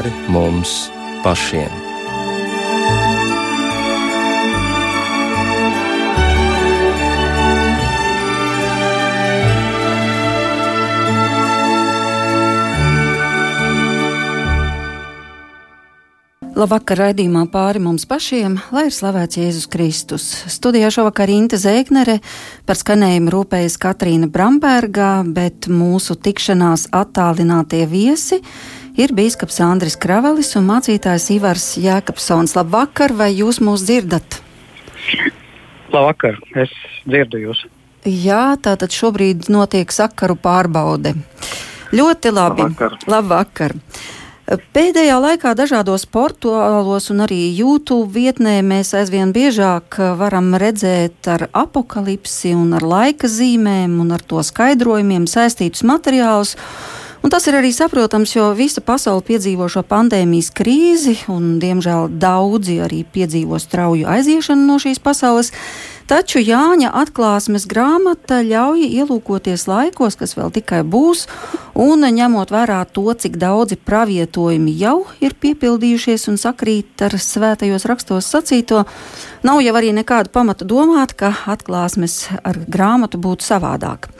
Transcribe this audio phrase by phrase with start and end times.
[0.00, 0.88] pāri mums
[1.24, 1.68] pašiem.
[16.60, 20.24] Labvakar, raidījumā pāri mums pašiem, lai ir slavēts Jēzus Kristus.
[20.48, 22.18] Studijā šovakar Inte Zēgnere,
[22.68, 28.40] par skanējumu rūpējas Katrīna Bramberga, bet mūsu tikšanās attālinātie viesi
[29.00, 32.54] ir bīskaps Andris Kravalis un mācītājs Ivars Jēkabsons.
[32.58, 34.40] Labvakar, vai jūs mūs dzirdat?
[35.90, 36.72] Labvakar, es
[37.06, 37.64] dzirdu jūs.
[38.06, 41.14] Jā, tātad šobrīd notiek sakaru pārbaude.
[41.92, 42.64] Ļoti labi.
[42.64, 42.96] Labvakar.
[43.10, 43.76] Labvakar.
[44.50, 52.56] Pēdējā laikā dažādos portālos un arī YouTube vietnē mēs aizvien biežāk varam redzēt ar apakalipsi
[52.58, 56.56] un ar laika zīmēm un ar to skaidrojumiem saistītus materiālus.
[57.20, 62.78] Un tas ir arī saprotams, jo visa pasaule piedzīvo šo pandēmijas krīzi, un, diemžēl, daudzi
[62.80, 65.52] arī piedzīvo strauju aiziešanu no šīs pasaules.
[66.08, 71.26] Taču Jāņa atklāsmes grāmata ļauj ielūkoties laikos, kas vēl tikai būs,
[71.78, 78.32] un ņemot vērā to, cik daudzi pravietojumi jau ir piepildījušies un sakrīt ar svētajos rakstos
[78.32, 78.86] sacīto,
[79.46, 84.10] nav jau arī nekāda pamata domāt, ka atklāsmes ar grāmatu būtu savādāk.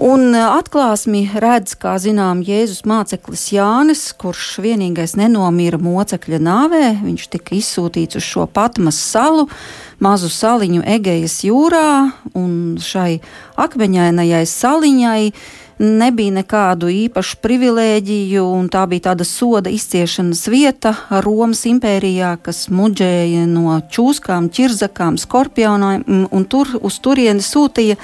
[0.00, 7.52] Un atklāsmi redz, kā zinām, Jēzus māceklis Jānis, kurš vienīgais nenomira mocekļa nāvē, viņš tika
[7.58, 9.50] izsūtīts uz šo patmas salu,
[10.00, 13.20] mazu saliņu Egejas jūrā, un šai
[13.60, 15.20] akmeņainajai saliņai
[15.82, 23.44] nebija nekādu īpašu privilēģiju, un tā bija tāda soda izciešanas vieta Romas impērijā, kas muģēja
[23.50, 27.98] no čūskām, ķirzakām, skorpioniem, un tur uz turieni sūtīja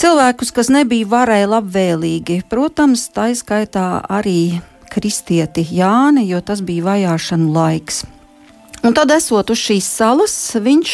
[0.00, 2.42] cilvēkus, kas nebija varēja labvēlīgi.
[2.50, 4.60] Protams, tā izskaitā arī
[4.92, 8.04] kristieti Jāni, jo tas bija vajāšanu laiks.
[8.86, 10.92] Un tad, esot uz šīs salas, viņš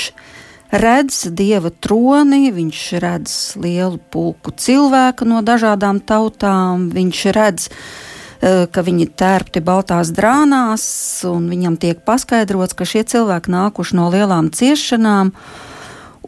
[0.73, 8.85] redz dieva troni, viņš redz lielu pulku cilvēku no dažādām tautām, viņš redz, e, ka
[8.87, 10.85] viņi tērpti baltās drānās,
[11.29, 15.35] un viņam tiek paskaidrots, ka šie cilvēki nākuši no lielām ciešanām.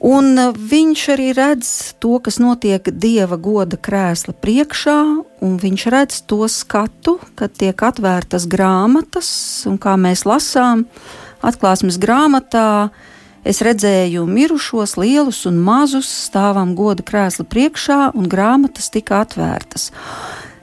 [0.05, 1.69] Un viņš arī redz
[2.03, 5.01] to, kas notiek dieva goda krēsla priekšā,
[5.41, 9.31] un viņš redz to skatu, kad tiek atvērtas grāmatas,
[9.71, 12.91] un kā mēs lasām, uh, atklāsmes grāmatā
[13.45, 19.91] es redzēju mirušos, lielus un mazus, stāvam goda krēsla priekšā, un grāmatas tika atvērtas.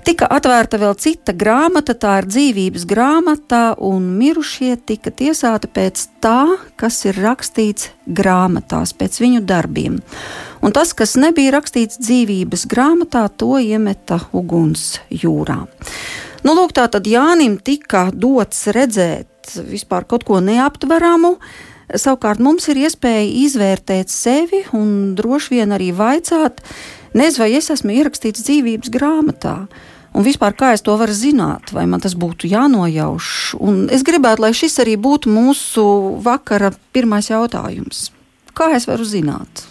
[0.02, 6.58] Tika atvērta vēl cita grāmata, tā ir dzīvības grāmata, un mirušie tika tiesāti pēc tā,
[6.80, 10.00] kas ir rakstīts grāmatās, pēc viņu darbiem.
[10.66, 15.60] Un tas, kas nebija rakstīts dzīvības grāmatā, to iemeta uguns jūrā.
[16.42, 21.36] Nu, lūk, tā tad Jānim tika dots redzēt vispār kaut ko neaptveramu.
[21.92, 26.64] Savukārt mums ir iespēja izvērtēt sevi un droši vien arī vaicāt,
[27.14, 29.56] nezinu, vai es esmu ierakstīts dzīvības grāmatā.
[30.12, 33.28] Un vispār kā es to varu zināt, vai man tas būtu jānojauš.
[33.64, 35.84] Un es gribētu, lai šis arī būtu mūsu
[36.24, 38.10] vakara pirmais jautājums.
[38.58, 39.64] Kā es varu zināt?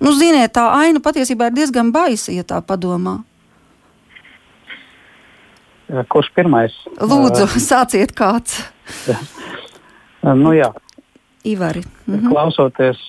[0.00, 3.18] Nu, ziniet, tā aina patiesībā ir diezgan baisa, ja tā padomā.
[5.90, 6.76] Kurš pirmais?
[7.02, 8.60] Lūdzu, sāciet kāds.
[10.22, 10.70] nu, jā.
[11.50, 11.82] Ivari.
[12.06, 12.30] Mhm.
[12.30, 13.00] Klausoties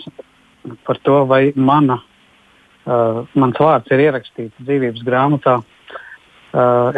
[0.88, 2.00] par to, vai mana,
[2.90, 5.81] uh, mans vārds ir ierakstīts dzīvības grāmatā, uh,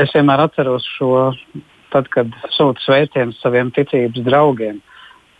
[0.01, 1.33] es vienmēr atceros šo,
[1.93, 4.79] tad, kad sūtu sveicienus saviem ticības draugiem,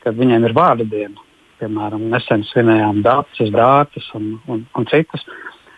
[0.06, 1.30] kad viņiem ir vārda diena.
[1.62, 5.24] Piemēram, nesen svinējām dātas, dātas un, un, un citas.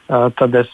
[0.06, 0.70] Uh, tad es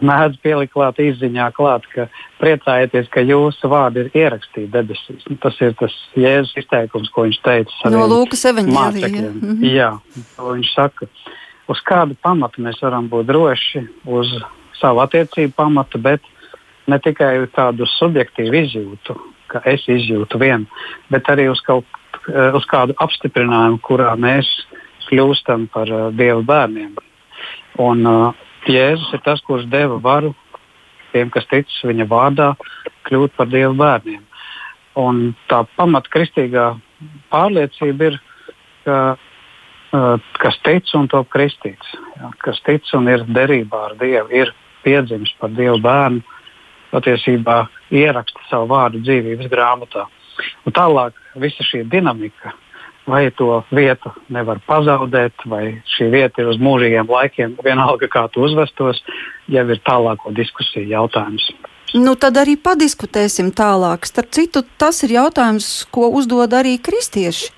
[0.00, 2.06] mēdz pielikt klāt izziņā, klāt, ka
[2.40, 5.24] priecājieties, ka jūsu vārdi ir ierakstīti debesīs.
[5.28, 9.08] Nu, tas ir tas Jēzus izteikums, ko viņš teica no Lūkas evaņģēlījā.
[9.08, 9.64] Mm -hmm.
[9.68, 9.98] Jā,
[10.36, 11.06] to viņš saka.
[11.68, 13.86] Uz kādu pamatu mēs varam būt droši?
[14.04, 14.32] Uz
[14.80, 16.20] savu attiecību pamatu, bet
[16.90, 19.16] ne tikai tādu subjektīvu izjūtu,
[19.52, 20.66] ka es izjūtu vienu,
[21.12, 21.86] bet arī uz, kaut,
[22.28, 24.48] uz kādu apstiprinājumu, kurā mēs
[25.12, 26.94] kļūstam par uh, Dieva bērniem.
[27.82, 30.32] Un, uh, Jēzus ir tas, kurš deva varu
[31.12, 32.52] tiem, kas tic viņa vārdā,
[33.08, 34.22] kļūt par Dieva bērniem.
[35.02, 36.72] Un tā pamatkristīgā
[37.32, 38.18] pārliecība ir,
[38.86, 44.30] ka uh, kas tic un top kristīts, ja, kas tic un ir derībā ar Dievu,
[44.32, 44.54] ir
[44.86, 46.31] piedzimis par Dieva bērnu,
[46.92, 50.06] patiesībā ieraksta savu vārdu dzīvības grāmatā.
[50.66, 52.54] Un tālāk visa šī dinamika,
[53.08, 58.44] vai to vietu nevar pazaudēt, vai šī vieta ir uz mūžīgiem laikiem, vienalga kā tu
[58.46, 59.02] uzvestos,
[59.50, 61.50] jau ir tālāko diskusiju jautājums.
[61.92, 64.06] Nu, tad arī padiskutēsim tālāk.
[64.08, 67.50] Starp citu, tas ir jautājums, ko uzdod arī kristieši.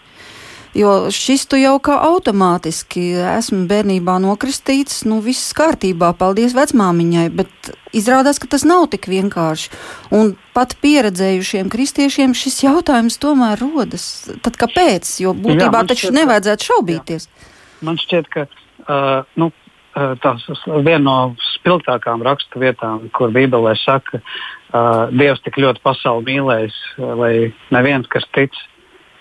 [0.75, 7.71] Jo šis tu jau kā automātiski esmu bērnībā nokristīts, nu viss kārtībā, paldies vecmāmiņai, bet
[7.95, 9.71] izrādās, ka tas nav tik vienkārši.
[10.19, 14.09] Un pat pieredzējušiem kristiešiem šis jautājums tomēr rodas.
[14.43, 15.13] Tad kāpēc?
[15.23, 17.29] Jo būtībā jā, taču šķiet, nevajadzētu šaubīties.
[17.31, 17.53] Jā.
[17.87, 19.53] Man šķiet, ka uh, nu,
[19.95, 21.17] tās viena no
[21.55, 27.35] spilgtākām rakstu vietām, kur Bībelē saka, uh, Dievs tik ļoti pasauli mīlējis, lai
[27.71, 28.74] neviens, kas tic, uh,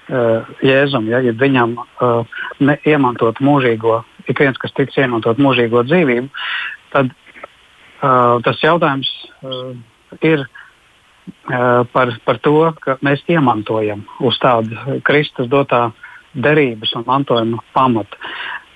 [0.09, 2.39] Jēzum, ja, ja viņam uh,
[2.83, 6.27] iemantot mūžīgo, ik viens, kas tic iemantot mūžīgo dzīvību,
[6.91, 9.07] tad uh, tas jautājums
[9.41, 9.71] uh,
[10.19, 15.88] ir uh, par, par to, ka mēs iemantojam uz tādu Kristus dotā
[16.33, 18.19] derības un mantojuma pamata.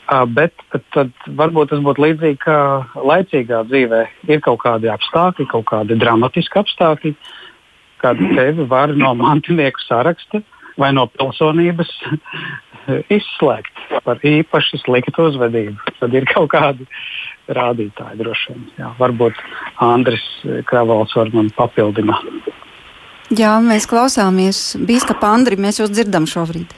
[0.08, 0.56] Uh, bet
[0.96, 2.60] tad varbūt tas būtu līdzīgi kā
[2.96, 4.06] laicīgā dzīvē.
[4.32, 7.18] Ir kaut kādi apstākļi, kaut kādi dramatiski apstākļi,
[8.00, 11.92] kad tevi var no mantinieku saraksta uh, vai no pilsonības
[13.18, 15.96] izslēgt par īpaši sliktu uzvedību.
[16.00, 16.88] Tad ir kaut kādi
[17.58, 18.70] rādītāji droši vien.
[18.80, 19.40] Jā, varbūt
[19.84, 20.24] Andris
[20.70, 22.54] Kravals var man papildināt.
[23.36, 24.78] Jā, mēs klausāmies.
[24.88, 26.72] Bīskapa Andri, mēs jūs dzirdam šobrīd.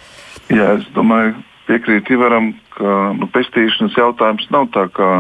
[0.50, 1.36] Jā, es domāju,
[1.68, 5.12] piekrīt Ivaram, ka nu, pestīšanas jautājums nav tā kā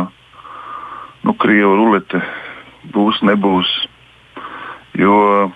[1.27, 2.21] nu, Krieva rulete
[2.95, 3.69] būs, nebūs.
[4.97, 5.51] Jo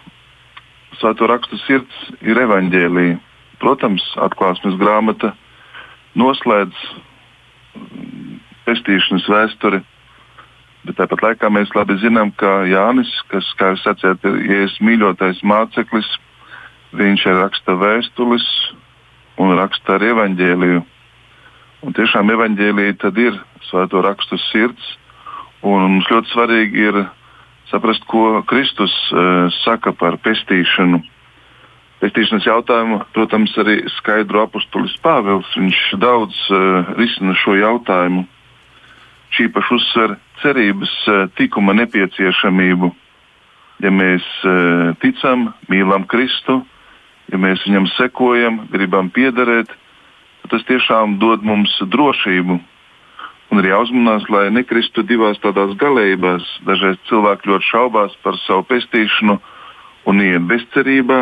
[1.00, 3.19] Svēto rakstu sirds ir evaņģēlīja.
[3.63, 5.31] Protams, atklāsmes grāmata
[6.19, 6.80] noslēdz
[7.78, 9.80] mm, pestīšanas vēsturi,
[10.84, 15.44] bet tāpat laikā mēs labi zinām, ka Jānis, kas, kā jūs sacījāt, ir Jēzus mīļotais
[15.48, 16.10] māceklis,
[16.94, 18.48] viņš ir raksta vēstulis
[19.42, 20.84] un raksta ar evaņģēliju.
[21.84, 24.94] Un tiešām evaņģēlīja tad ir svēto rakstu sirds,
[25.63, 27.00] un mums ļoti svarīgi ir
[27.73, 31.01] saprast, ko Kristus uh, saka par pestīšanu.
[32.03, 35.49] Pestīšanas jautājumu, protams, arī skaidro apustulis Pāvils.
[35.57, 38.27] Viņš daudz uh, risina šo jautājumu.
[39.33, 42.91] Šī paša uzsver cerības uh, tikuma nepieciešamību.
[43.81, 46.61] Ja mēs uh, ticam, mīlam Kristu,
[47.33, 49.71] ja mēs viņam sekojam, gribam piederēt,
[50.51, 52.59] tas tiešām dod mums drošību
[53.53, 56.45] Un ir jāuzmanās, lai nekristu divās tādās galējībās.
[56.65, 59.35] Dažreiz cilvēki ļoti šaubās par savu pestīšanu
[60.09, 61.19] un iet bezcerībā,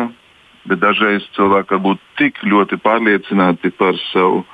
[0.64, 4.46] bet dažreiz cilvēki var būt tik ļoti pārliecināti par savu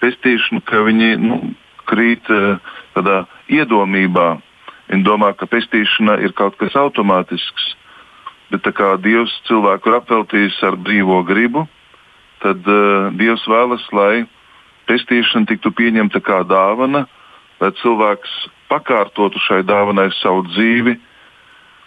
[0.00, 1.36] pestīšanu, ka viņi nu,
[1.84, 2.56] krīt uh,
[2.94, 3.18] tādā
[3.52, 4.38] iedomībā.
[4.88, 7.74] Viņi domā, ka pestīšana ir kaut kas automātisks.
[8.48, 11.66] Bet tā kā Dievs cilvēku ir apveltījis ar brīvo gribu,
[12.40, 14.24] tad uh, Dievs vēlas, lai
[14.88, 17.04] pestīšana tiktu pieņemta kā dāvana,
[17.60, 18.32] lai cilvēks
[18.70, 20.96] pakārtotu šai dāvanai savu dzīvi.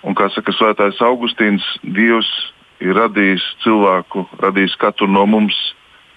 [0.07, 2.29] Un, kā saka Svētais Augustīns, Dievs
[2.79, 5.57] ir radījis cilvēku, radījis katru no mums,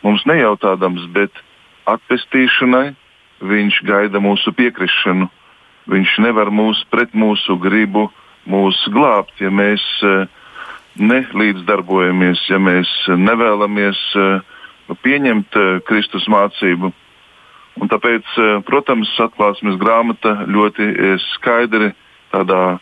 [0.06, 1.34] mums nejautādams, bet
[1.90, 2.92] atpestīšanai
[3.42, 5.28] viņš gaida mūsu piekrišanu.
[5.90, 8.06] Viņš nevar mūs pret mūsu gribu
[8.46, 10.30] mūs glābt, ja mēs uh,
[10.98, 14.42] nelīdzdarbojamies, ja mēs nevēlamies uh,
[15.02, 16.92] pieņemt uh, Kristus mācību.
[17.80, 21.92] Un tāpēc, eh, protams, atklāsmes grāmata ļoti eh, skaidri
[22.32, 22.78] tādā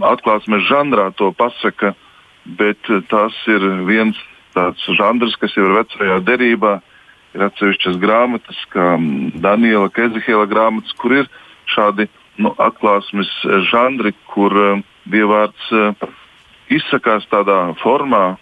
[0.00, 1.92] atklāsmes žanrā to pasaka,
[2.44, 4.16] bet eh, tas ir viens
[4.56, 6.78] tāds žanrs, kas jau ir vecajā derībā.
[7.30, 11.28] Ir atsevišķas grāmatas, kā mm, Daniela Kezihela grāmatas, kur ir
[11.70, 12.08] šādi
[12.42, 13.30] nu, atklāsmes
[13.70, 16.08] žanri, kur uh, dievvvārds uh,
[16.72, 18.34] izsakās tādā formā.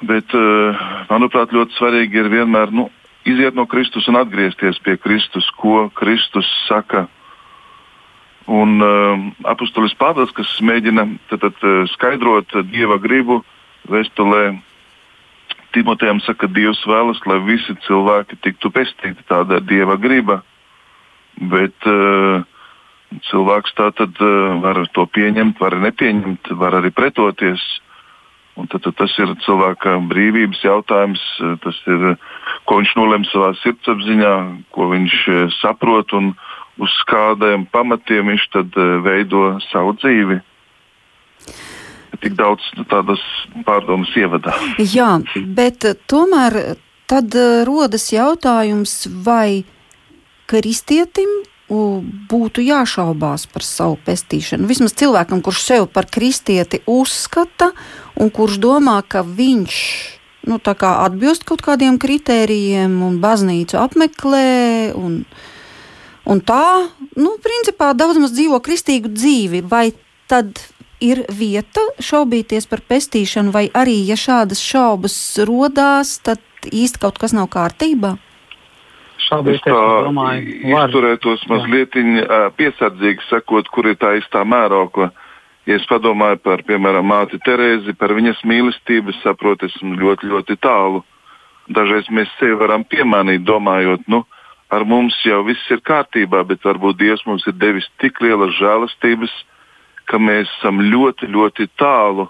[0.00, 2.88] Bet, uh, manuprāt, ļoti svarīgi ir vienmēr nu,
[3.28, 7.06] iziet no Kristus un atgriezties pie Kristus, ko Kristus saka.
[8.50, 13.42] Un uh, apustulis Pāvils, kas mēģina tad, tad, uh, skaidrot dieva gribu
[13.90, 14.56] vēstulē,
[15.72, 19.24] Timotejam saka, ka Dievs vēlas, lai visi cilvēki tiktu pestīti.
[19.28, 20.42] Tāda ir dieva griba.
[21.40, 22.44] Bet uh,
[23.30, 27.64] cilvēks tā tad uh, var to pieņemt, var nepieņemt, var arī pretoties.
[28.60, 31.20] Un tad, tad tas ir cilvēka brīvības jautājums,
[31.64, 32.02] tas ir,
[32.68, 34.32] ko viņš nolem savā sirdsapziņā,
[34.76, 36.34] ko viņš e, saprot un
[36.82, 40.40] uz kādiem pamatiem viņš tad veido savu dzīvi.
[42.22, 43.22] Tik daudz tādas
[43.66, 44.52] pārdomas ievadā.
[44.78, 45.16] Jā,
[45.56, 46.76] bet tomēr
[47.10, 47.34] tad
[47.66, 49.64] rodas jautājums, vai
[50.46, 51.40] kristietim
[51.70, 54.66] būtu jāšaubās par savu pestīšanu.
[54.68, 57.70] Vismaz cilvēkam, kurš sevi par kristieti uzskata
[58.20, 59.78] un kurš domā, ka viņš
[60.50, 64.92] nu, atbilst kaut kādiem kritērijiem un baznīcu apmeklē.
[64.98, 65.22] Un,
[66.26, 69.62] un tā, nu, principā, daudz maz dzīvo kristīgu dzīvi.
[69.62, 69.92] Vai
[70.28, 70.58] tad
[71.02, 75.16] ir vieta šaubīties par pestīšanu, vai arī, ja šādas šaubas
[75.48, 78.16] rodās, tad īsti kaut kas nav kārtībā?
[79.32, 80.56] Šaubīties, domāju.
[80.72, 81.96] Izturētos mazliet
[82.58, 85.10] piesardzīgi sakot, kur ir tā īstā mērokla.
[85.66, 91.04] Ja es padomāju par, piemēram, māti Terēzi, par viņas mīlestību, saprotu, esmu ļoti, ļoti tālu.
[91.70, 94.24] Dažreiz mēs sevi varam piemānīt, domājot, nu,
[94.74, 99.32] ar mums jau viss ir kārtībā, bet varbūt Dievs mums ir devis tik lielas žēlastības,
[100.10, 102.26] ka mēs esam ļoti, ļoti tālu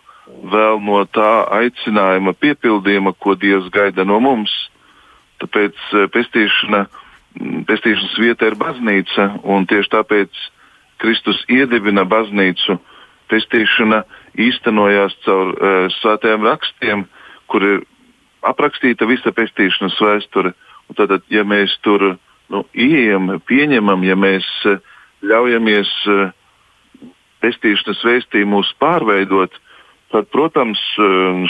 [0.53, 4.53] vēl no tā aicinājuma piepildījuma, ko Dievs gaida no mums.
[5.43, 6.85] Tāpēc eh, pestīšana,
[7.39, 10.43] mm, pestīšanas vieta ir baznīca, un tieši tāpēc
[11.03, 12.79] Kristus iedibina baznīcu.
[13.33, 14.03] Pestīšana
[14.39, 17.05] īstenojās caur uh, svētajiem rakstiem,
[17.49, 17.79] kur ir
[18.45, 20.53] aprakstīta visa pestīšanas vēsture.
[20.99, 22.05] Tad, ja mēs tur
[22.53, 24.83] nu, ieejam, pieņemam, ja mēs uh,
[25.25, 26.35] ļaujamies uh,
[27.43, 29.57] pestīšanas vēstījumus pārveidot,
[30.13, 30.81] tad, protams,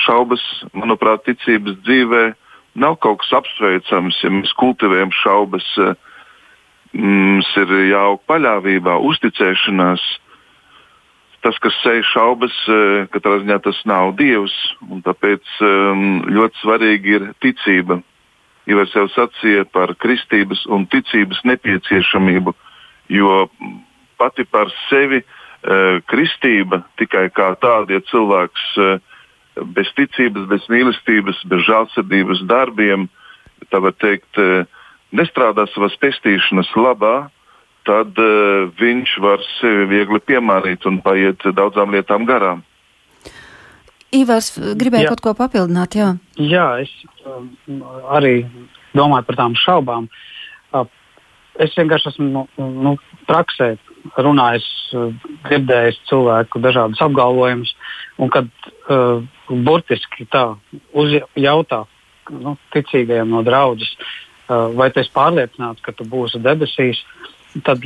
[0.07, 2.23] šaubas, manuprāt, ticības dzīvē
[2.75, 5.67] nav kaut kas apsveicams, ja mēs kultivējam šaubas.
[5.79, 5.95] Eh,
[6.93, 10.03] mums ir jāaug paļāvībā, uzticēšanās.
[11.43, 14.55] Tas, kas sēž šaubas, eh, katrā ziņā tas nav dievs.
[14.81, 18.03] Tāpēc ehm, ļoti svarīgi ir ticība.
[18.67, 22.55] Ivars jau sacīja par kristības un ticības nepieciešamību,
[23.11, 23.49] jo
[24.17, 29.01] pati par sevi eh, kristība tikai kā tāda, ja cilvēks uh,
[29.77, 33.09] bez ticības, bez mīlestības, bez žēlsirdības darbiem,
[33.71, 34.65] tā var teikt, eh,
[35.13, 37.17] nestrādā savas pestīšanas labā,
[37.87, 42.63] tad uh, viņš var sevi viegli piemānīt un paiet daudzām lietām garām.
[44.15, 45.13] Ivars gribēja jā.
[45.15, 46.13] kaut ko papildināt, jā.
[46.37, 46.93] Jā, es
[47.27, 47.81] um,
[48.13, 48.45] arī
[48.95, 50.09] domāju par tām šaubām.
[50.71, 50.85] Uh,
[51.59, 52.95] es vienkārši esmu nu, nu,
[53.29, 53.73] praksē
[54.17, 55.13] runājis, uh,
[55.47, 57.75] dzirdējis cilvēku dažādus apgalvojumus,
[58.23, 58.49] un kad
[58.91, 60.53] uh, burtiski tā
[60.93, 61.85] uzjautā
[62.31, 67.03] nu, ticīgajiem no draudzes, uh, vai tu esi pārliecināts, ka tu būsi debesīs,
[67.67, 67.85] tad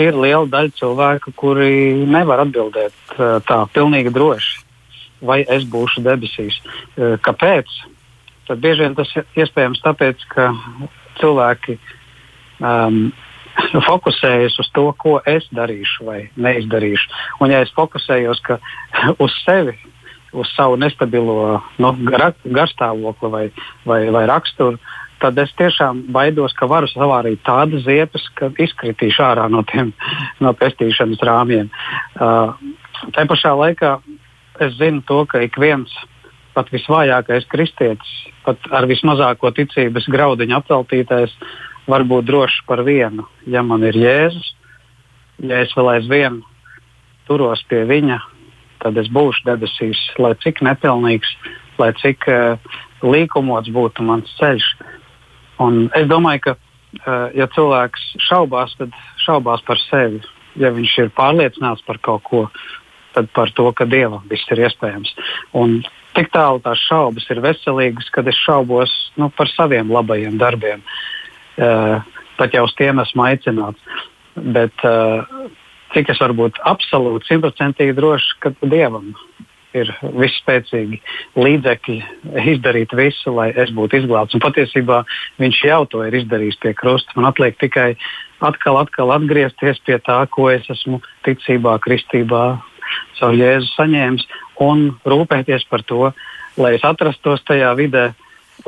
[0.00, 4.60] ir liela daļa cilvēku, kuri nevar atbildēt uh, tā pilnīgi droši,
[5.22, 6.58] vai es būšu debesīs.
[6.96, 7.70] Uh, kāpēc?
[8.48, 10.50] Tad bieži vien tas ir iespējams tāpēc, ka
[11.20, 11.76] cilvēki
[12.58, 13.12] um,
[13.88, 17.12] fokusējas uz to, ko es darīšu vai neizdarīšu.
[17.40, 18.42] Un, ja es fokusējos
[19.22, 19.76] uz sevi,
[20.32, 23.46] uz savu nestabilo nu, gar, garstāvokli vai,
[23.88, 24.80] vai, vai raksturu,
[25.22, 29.92] tad es tiešām baidos, ka varu savārīt tādas ziepes, ka izkritīšu ārā no tiem
[30.42, 31.68] no pestīšanas rāmjiem.
[32.18, 32.56] Uh,
[33.10, 33.96] Te pašā laikā
[34.62, 35.90] es zinu to, ka ik viens,
[36.54, 38.12] pat visvājākais kristietis,
[38.46, 41.34] pat ar vismazāko ticības graudiņu apveltītais,
[41.86, 43.26] var būt drošs par vienu.
[43.46, 44.52] Ja man ir Jēzus,
[45.42, 46.40] ja es vēl aizvien
[47.26, 48.18] turos pie viņa,
[48.82, 51.30] tad es būšu debesīs, lai cik nepilnīgs,
[51.78, 54.68] lai cik uh, līkumots būtu mans ceļš.
[55.62, 60.22] Un es domāju, ka, uh, ja cilvēks šaubās, tad šaubās par sevi.
[60.58, 62.42] Ja viņš ir pārliecināts par kaut ko,
[63.16, 65.14] tad par to, ka dievam viss ir iespējams.
[65.56, 65.80] Un
[66.16, 70.82] tik tālu tās šaubas ir veselīgas, kad es šaubos nu, par saviem labajiem darbiem.
[70.82, 71.11] Uh,
[71.56, 73.98] pat jau uz tiem esmu aicināts.
[74.32, 75.26] Bet uh,
[75.92, 79.12] cik es varu būt absolūti simtprocentīgi drošs, ka Dievam
[79.76, 80.98] ir visspēcīgi
[81.38, 81.98] līdzekļi
[82.52, 84.36] izdarīt visu, lai es būtu izglābts.
[84.36, 85.02] Un patiesībā
[85.40, 87.14] viņš jau to ir izdarījis pie krusta.
[87.16, 87.94] Man atliek tikai
[88.44, 92.44] atkal, atkal atgriezties pie tā, ko es esmu ticībā, kristībā,
[93.16, 94.26] savu jēzu saņēmis
[94.62, 96.10] un rūpēties par to,
[96.60, 98.10] lai es atrastos tajā vidē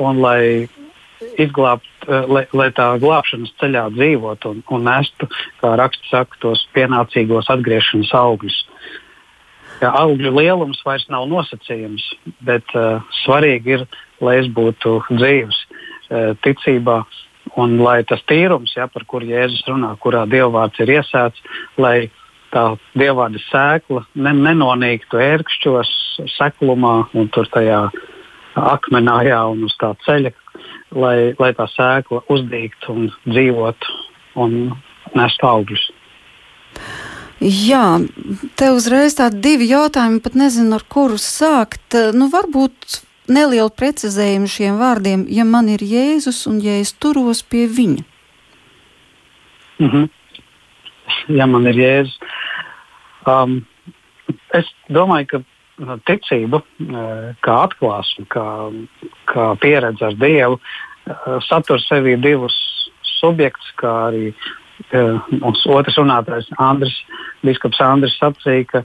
[0.01, 0.65] un lai
[1.41, 5.29] izglābt, eh, lai, lai tā glābšanas ceļā dzīvot un, un nestu,
[5.61, 8.59] kā raksts saka, tos pienācīgos atgriešanās augļus.
[9.81, 12.05] Ja augļu lielums vairs nav nosacījums,
[12.47, 13.81] bet uh, svarīgi ir,
[14.23, 17.01] lai es būtu dzīves uh, ticībā,
[17.59, 21.43] un lai tas tīrums, ja, par kuru Jēzus runā, kurā dievvvārds ir iesēts,
[21.75, 22.07] lai
[22.55, 22.63] tā
[22.95, 25.91] dievvvārda sēkla ne, nenonīktu ērkšķos,
[26.37, 27.83] seklumā un tur tajā
[28.55, 30.31] akmenājā un uz tā ceļa,
[30.91, 33.95] lai, lai tā sēkla uzdīgtu un dzīvotu
[34.41, 34.57] un
[35.15, 35.89] nestu augļus.
[37.43, 37.99] Jā,
[38.55, 41.97] te uzreiz tādi divi jautājumi, pat nezinu, ar kuru sākt.
[42.15, 43.01] Nu, varbūt
[43.31, 48.03] nelielu precizējumu šiem vārdiem, ja man ir Jēzus un ja es turos pie viņa.
[49.79, 50.09] Mm -hmm.
[51.27, 52.19] Ja man ir Jēzus.
[53.27, 53.65] Um,
[54.53, 55.41] es domāju, ka
[55.79, 58.47] ticība, eh, kā atklāsme, kā,
[59.27, 62.55] kā pieredze ar Dievu, eh, satur sevī divus
[63.19, 64.33] subjektus, kā arī
[64.91, 65.19] uh,
[65.71, 66.95] otrs runātājs Andris,
[67.45, 68.81] Biskups Andris sacīja, ka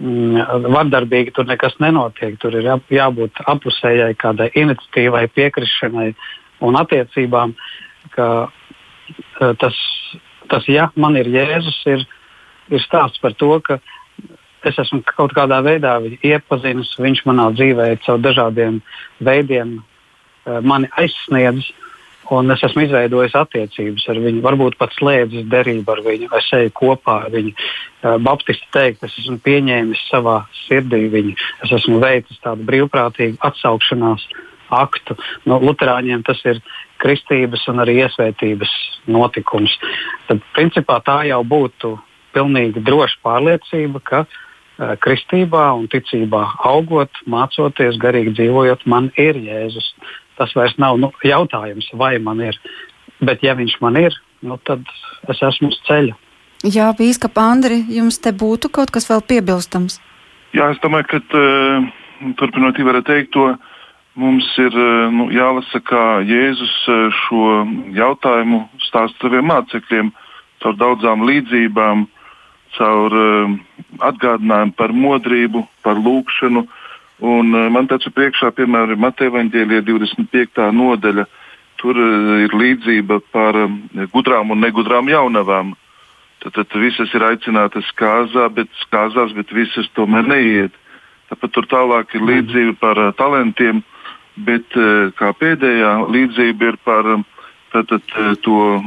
[0.00, 2.38] mm, vardarbīgi tur nekas nenotiek.
[2.42, 6.08] Tur ir jā, jābūt apusējai kādai iniciatīvai, piekrišanai
[6.66, 7.54] un attiecībām,
[8.16, 8.26] ka
[9.62, 9.78] tas,
[10.50, 12.04] tas, ja man ir Jēzus, ir,
[12.74, 13.78] ir stāsts par to, ka
[14.68, 18.80] es esmu kaut kādā veidā iepazinis, viņš manā dzīvē caur dažādiem
[19.24, 21.72] veidiem uh, mani aizsniedzis.
[22.32, 26.70] Un es esmu izveidojis attiecības ar viņu, varbūt pat slēdzis derību ar viņu, es eju
[26.78, 27.50] kopā ar viņu.
[28.24, 31.34] Baptisti teikt, es esmu pieņēmis savā sirdī viņu,
[31.66, 34.24] es esmu veicis tādu brīvprātīgu atsaukšanās
[34.72, 35.18] aktu.
[35.50, 36.62] Nu, Lutāņiem tas ir
[37.02, 38.72] kristības un arī iesvētības
[39.10, 39.74] notikums.
[40.30, 41.96] Tad, principā, tā jau būtu
[42.32, 44.40] pilnīgi droša pārliecība, ka uh,
[45.04, 49.92] kristībā un ticībā augot, mācoties, garīgi dzīvojot, man ir Jēzus
[50.42, 52.58] tas vairs nav nu, jautājums, vai man ir.
[53.22, 54.82] Bet, ja viņš man ir, nu, tad
[55.30, 56.16] es esmu uz ceļa.
[56.62, 59.98] Jā, Bīskap, Andri, jums te būtu kaut kas vēl piebilstams?
[60.54, 61.86] Jā, es domāju, ka uh,
[62.38, 63.52] turpinot Ivara teikto,
[64.18, 67.46] mums ir uh, nu, jālasa, kā Jēzus uh, šo
[67.96, 70.12] jautājumu stāsta saviem mācekļiem
[70.62, 72.06] caur daudzām līdzībām,
[72.76, 73.56] caur uh,
[74.00, 76.78] atgādinājumu par modrību, par lūgšanu, uh,
[77.22, 80.66] Un eh, man ir priekšā, piemēram, Mateja Vāģēlija 25.
[80.74, 81.24] nodaļa.
[81.78, 85.76] Tur eh, ir līdzība par eh, gudrām un negudrām jaunavām.
[86.42, 90.74] Tad, tad visas ir aicinātas kāzā, bet kāzās, bet visas tomēr neiet.
[91.30, 93.78] Tāpat tur tālāk ir līdzība par uh, talantiem,
[94.42, 97.06] bet uh, kā pēdējā līdzība ir par
[97.72, 98.82] tātad, uh, to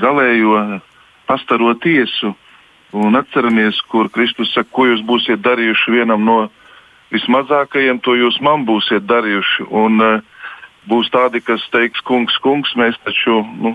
[0.00, 0.80] galējo
[1.28, 2.32] pastaro tiesu.
[2.94, 6.36] Un atceramies, kur Kristus saka, ko jūs būsiet darījuši vienam no
[7.10, 9.66] vismazākajiem to jūs man būsiet darījuši.
[9.74, 10.20] Un, uh,
[10.86, 13.74] būs tādi, kas teiks, kungs, kungs, mēs taču nu,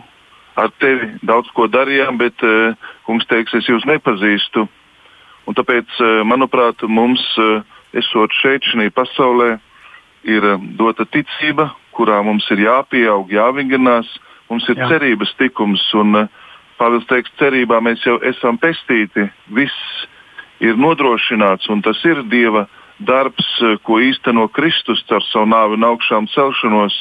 [0.56, 4.68] ar tevi daudz ko darījām, bet uh, kungs teiks, es jūs nepazīstu.
[5.50, 7.60] Un tāpēc, uh, manuprāt, mums, uh,
[8.00, 9.56] esot šeit, šajā pasaulē,
[10.32, 14.08] ir uh, dota ticība, kurā mums ir jāpieaug, jāvingrinās,
[14.48, 14.94] mums ir Jā.
[14.94, 15.84] cerības tikums.
[16.00, 16.39] Un, uh,
[16.80, 20.06] Pāvils teiks, cerībā mēs jau esam pestīti, viss
[20.64, 22.68] ir nodrošināts, un tas ir Dieva
[23.00, 26.96] darbs, eh, ko īsteno Kristus ar savu nāvi un augšām celšanos,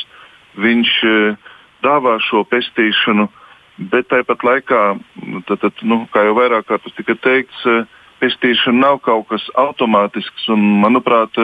[0.59, 1.37] viņš eh,
[1.83, 3.29] dāvā šo pestīšanu,
[3.91, 4.83] bet tāpat laikā,
[5.47, 7.87] tad, tad, nu, kā jau vairāk kārtas tika teikts, eh,
[8.23, 10.49] pestīšana nav kaut kas automātisks.
[10.55, 11.35] Un, manuprāt,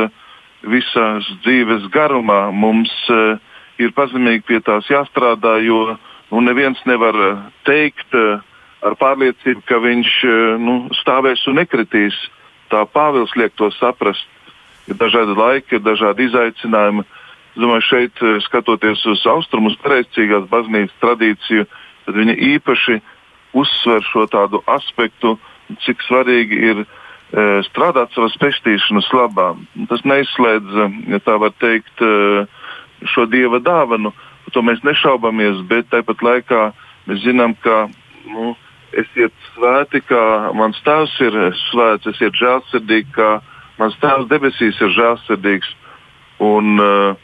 [0.62, 2.90] visās dzīves garumā mums
[3.79, 5.99] ir pazemīgi pie tās jāstrādā, jo
[6.35, 7.16] nu, neviens nevar
[7.64, 8.14] teikt
[8.85, 10.12] ar pārliecību, ka viņš
[10.61, 12.16] nu, stāvēs un nekritīs.
[12.73, 14.27] Tā Pāvils liek to saprast
[14.90, 17.05] ir dažādi laiki, ir dažādi izaicinājumi.
[17.55, 21.66] Es domāju, šeit, eh, skatoties uz austrumus, pareizcīgās baznīcas tradīciju,
[22.05, 23.01] tad viņi īpaši
[23.55, 25.38] uzsver šo tādu aspektu,
[25.87, 26.87] cik svarīgi ir e,
[27.70, 29.55] strādāt savas pestīšanas labā.
[29.88, 30.75] Tas neizslēdz,
[31.14, 32.44] ja tā var teikt, e,
[33.14, 34.12] šo dieva dāvanu.
[34.45, 36.61] Par to mēs nešaubamies, bet tāpat laikā
[37.09, 37.87] mēs zinām, ka
[38.29, 38.53] nu,
[38.93, 43.31] esiet svēti, kā mans tēvs ir svēts, esiet žēlsirdīgi, kā
[43.81, 45.71] Mans tēvs debesīs ir žēlsirdīgs.
[46.45, 47.15] Un, uh,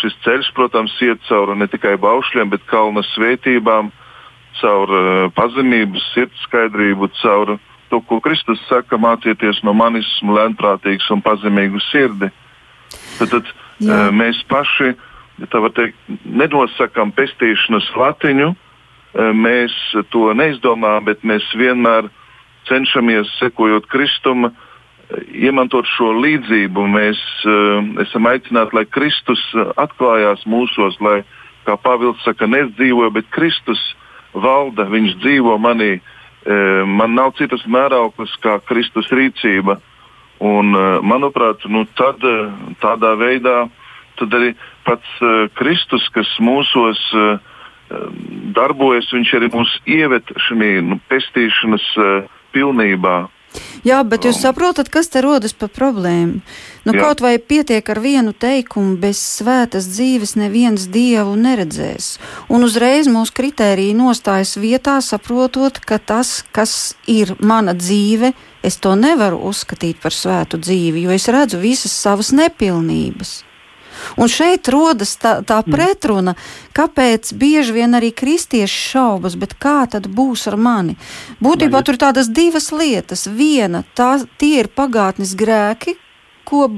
[0.00, 3.92] šis ceļš, protams, iet cauri ne tikai baušļiem, bet kalna svētībām,
[4.60, 7.56] caur uh, pazemību, sirds skaidrību, caur
[7.90, 12.32] to, ko Kristus saka, mācieties no manis, lēnprātīgs un pazemīgu sirdi.
[13.20, 14.94] Tad, tad uh, mēs paši,
[15.50, 19.74] tā var teikt, nenosakām pestīšanas latiņu, uh, mēs
[20.14, 22.10] to neizdomājam, bet mēs vienmēr
[22.68, 24.68] cenšamies, sekojot Kristum, uh,
[25.34, 31.22] iemantot šo līdzību, mēs uh, esam aicināti, lai Kristus eh, atklājās mūsos, lai,
[31.66, 33.80] kā Pāvils saka, nedzīvoju, bet Kristus
[34.32, 36.00] valda, viņš dzīvo manī.
[36.42, 39.76] Man nav citas mērauklas kā Kristus rīcība.
[40.42, 40.72] Un,
[41.06, 42.24] manuprāt, nu, tad,
[42.82, 43.68] tādā veidā
[44.18, 44.48] tad arī
[44.86, 47.36] pats uh, Kristus, kas mūsos uh,
[48.56, 52.10] darbojas, viņš arī mūs ievet šajā nu, pestīšanas uh,
[52.56, 53.16] pilnībā.
[53.84, 56.40] Jā, bet jūs saprotat, kas te rodas par problēmu?
[56.86, 57.02] Nu, Jā.
[57.02, 62.16] kaut vai pietiek ar vienu teikumu, bez svētas dzīves neviens dievu neredzēs.
[62.48, 68.94] Un uzreiz mūsu kritērija nostājas vietā, saprotot, ka tas, kas ir mana dzīve, es to
[68.96, 73.42] nevaru uzskatīt par svētu dzīvi, jo es redzu visas savas nepilnības.
[74.16, 75.74] Un šeit rodas tā, tā mm.
[75.74, 76.34] pretruna,
[76.76, 80.98] kāpēc bieži vien arī kristieši šaubas, bet kā tad būs ar mani?
[81.42, 83.26] Būtībā tur ir tādas divas lietas.
[83.26, 85.96] Viena, tā, tie ir pagātnes grēki,
[86.48, 86.68] ko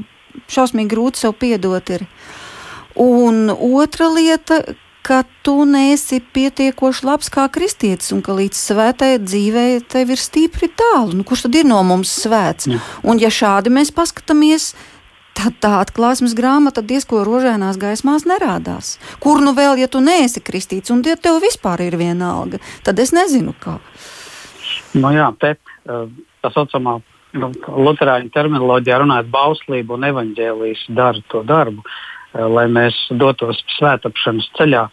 [0.50, 2.06] šausmīgi grūti sev piedot ir.
[3.00, 4.62] Un otra lieta,
[5.04, 10.70] ka tu neesi pietiekoši labs kā kristietis un ka līdz svētai dzīvei tev ir stipri
[10.72, 11.18] tālu.
[11.18, 12.70] Nu, kurš tad ir no mums svēts?
[12.70, 12.80] Jā.
[13.04, 14.93] Un ja šādi mēs paskatāmies, tad
[15.34, 18.98] tā atklāsmes grāmata diezko rožainās gaismās nerādās.
[19.20, 23.12] Kur nu vēl, ja tu neesi kristīts un ja tev vispār ir vienalga, tad es
[23.12, 23.78] nezinu kā.
[24.94, 25.56] Nu jā, te,
[25.90, 26.06] uh,
[26.42, 27.00] tā saucamā
[27.34, 31.82] nu, Lutāņu terminoloģijā runājot, bauslība un evaņģēlijas dara to darbu.
[32.34, 34.84] Eh, lai mēs dotos svētāpšanas ceļā,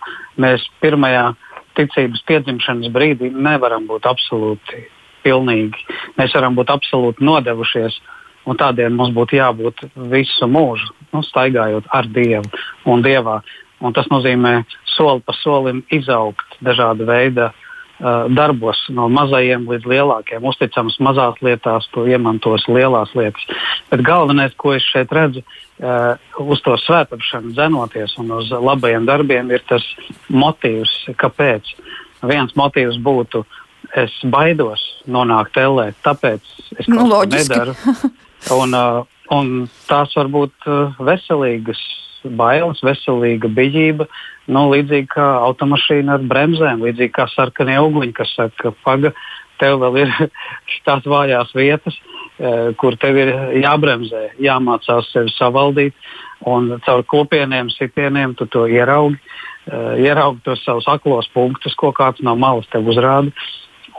[0.41, 1.31] mēs pirmajā
[1.77, 4.83] ticības piedzimšanas brīdī nevaram būt absolūti
[5.25, 5.85] pilnīgi.
[6.19, 7.97] Mēs varam būt absolūti nodevušies,
[8.45, 12.47] un tādiem mums būtu jābūt visu mūžu, nu, staigājot ar Dievu
[12.89, 13.41] un Dievā.
[13.81, 14.61] Un tas nozīmē
[14.93, 20.45] soli pa solim izaugt dažāda veida uh, darbos no mazajiem līdz lielākiem.
[20.45, 23.47] Uzticams mazās lietās, to iemantos lielās lietas.
[23.89, 26.13] Bet galvenais, ko es šeit redzu, uh,
[26.45, 29.85] uz to svētāpšanu dzenoties un uz labajiem darbiem, ir tas
[30.29, 31.73] motīvs, kāpēc.
[32.29, 33.41] Viens motīvs būtu,
[33.97, 37.73] es baidos nonākt ellē, tāpēc es nu, to nedaru.
[38.49, 39.51] Un, uh, un
[39.89, 41.81] tās var būt uh, veselīgas
[42.23, 44.07] bailes, veselīga bijība,
[44.51, 49.13] nu, līdzīgi kā automašīna ar bremzēm, līdzīgi kā sarkanie uguņi, kas saka, paga,
[49.61, 50.13] tev vēl ir
[50.87, 51.97] tās vājās vietas,
[52.37, 55.97] eh, kur tev ir jābremzē, jāmācās sevi savaldīt,
[56.49, 59.19] un caur kopieniem, sitieniem tu to ieraugi,
[60.01, 63.29] ieraugi tos savus aklos punktus, ko kāds no malas tev uzrāda,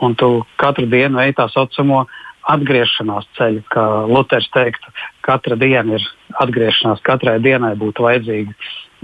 [0.03, 2.03] un tu katru dienu veidā tā saucamo
[2.49, 4.91] atgriešanās ceļu, kā Luters teiktu,
[5.25, 6.07] katra diena ir
[6.43, 8.55] atgriešanās, katrai dienai būtu vajadzīga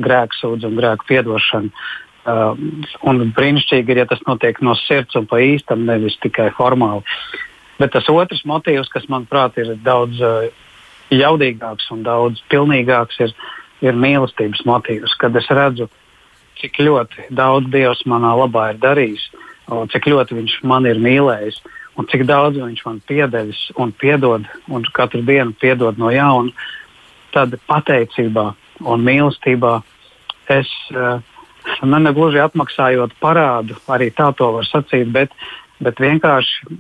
[0.04, 1.84] grēka sūdzība un grēka piedošana.
[2.30, 2.52] Uh,
[3.08, 7.02] un brīnišķīgi ir, ja tas notiek no sirds un pa īstam, nevis tikai formāli.
[7.80, 10.50] Bet tas otrs motīvs, kas manuprāt ir daudz uh,
[11.16, 13.34] jaudīgāks un daudz pilnīgāks, ir,
[13.82, 15.88] ir mīlestības motīvs, kad es redzu,
[16.60, 19.30] cik ļoti daudz Dievs manā labā ir darījis,
[19.94, 21.62] cik ļoti Viņš man ir mīlējis.
[21.64, 26.54] Uh, un cik daudz viņš man piedevis un piedod, un katru dienu piedod no jauna,
[27.36, 28.46] tad pateicībā
[28.88, 29.74] un mīlestībā
[30.56, 31.20] es uh,
[31.84, 35.36] nu, negluži atmaksājot parādu, arī tā to var sacīt, bet,
[35.84, 36.80] bet vienkārši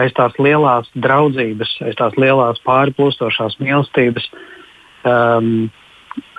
[0.00, 4.30] aiz tās lielās draudzības, aiz tās lielās pārplūstošās mīlestības.
[5.04, 5.70] Um,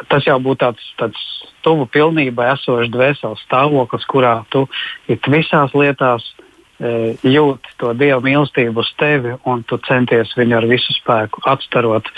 [0.10, 1.22] tas jau būtu tāds, tāds
[1.66, 4.66] tuvu pilnībai esošs dvēseles stāvoklis, kurā tu
[5.12, 6.51] it visās lietās E,
[6.82, 12.10] jūt to dievu mīlestību uz tevi, un tu centies viņu ar visu spēku atstarot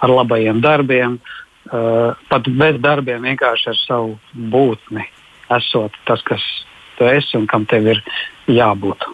[0.00, 1.82] ar labajiem darbiem, e,
[2.30, 5.04] pat bez darbiem, vienkārši ar savu būtni,
[5.58, 6.44] esot tas, kas
[6.96, 8.02] tu esi un kam tev ir
[8.48, 9.04] jābūt.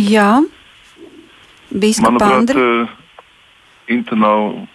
[0.00, 0.40] Jā,
[1.72, 2.88] Manuprāt, uh,
[3.92, 4.66] Inta nav,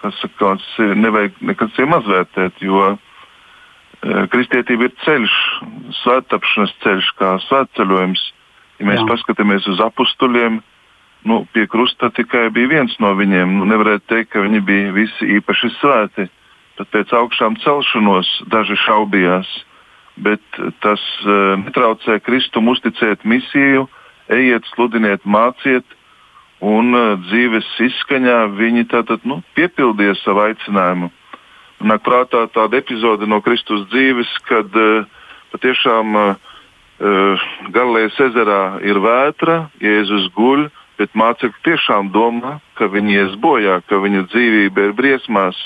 [0.00, 3.03] kas saka, nevajag nekad mazvērtēt, jo Eh,
[4.32, 5.34] kristietība ir ceļš,
[6.02, 8.22] svētapšanas ceļš, kā svētceļojums.
[8.80, 9.08] Ja mēs Jā.
[9.08, 10.58] paskatāmies uz apstuļiem,
[11.30, 13.58] nu, pie krusta tikai bija viens no viņiem.
[13.60, 16.28] Nu, nevarētu teikt, ka viņi bija visi īpaši svēti.
[16.74, 19.50] Tad pēc augšām celšanos daži šaubījās,
[20.26, 20.42] bet
[20.82, 23.86] tas uh, netraucē Kristum uzticēt misiju,
[24.34, 25.86] ejiet, sludiniet, māciet,
[26.58, 31.12] un uh, dzīves izskaņā viņi tātad nu, piepildīja savu aicinājumu
[31.82, 35.06] nāk prātā tāda epizode no Kristus dzīves, kad uh,
[35.54, 36.34] patiešām uh,
[37.74, 43.98] Galilejas ezerā ir vētra, Jēzus guļ, bet mācekļi tiešām domā, ka viņi ies bojā, ka
[43.98, 45.58] viņa dzīvība ir briesmās.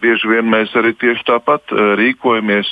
[0.00, 2.70] Bieži vien mēs arī tieši tāpat rīkojamies,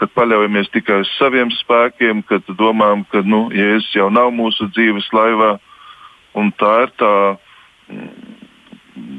[0.00, 5.12] kad paļaujamies tikai uz saviem spēkiem, kad domājam, ka nu, Jēzus jau nav mūsu dzīves
[5.12, 5.58] laivā.
[6.40, 7.14] Un tā ir tā
[7.90, 8.39] mm,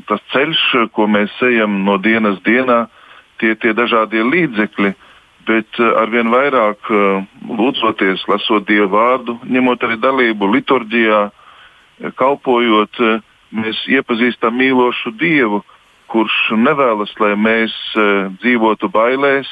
[0.08, 0.64] tas ceļš,
[0.96, 2.86] ko mēs ejam no dienas dienā,
[3.42, 4.94] tie tie dažādie līdzekļi.
[5.48, 13.02] Bet eh, arvien vairāk eh, lūdzoties, lasot Dieva vārdu, ņemot arī dalību liturģijā, eh, kalpojot,
[13.52, 15.64] mēs iepazīstam mīlošu Dievu,
[16.12, 17.74] kurš nevēlas, lai mēs
[18.44, 19.48] dzīvotu bailēs,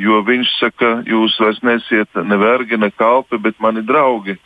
[0.00, 4.38] jo viņš saka, jūs vairs nesiet ne vergi, ne kalpi, bet mani draugi.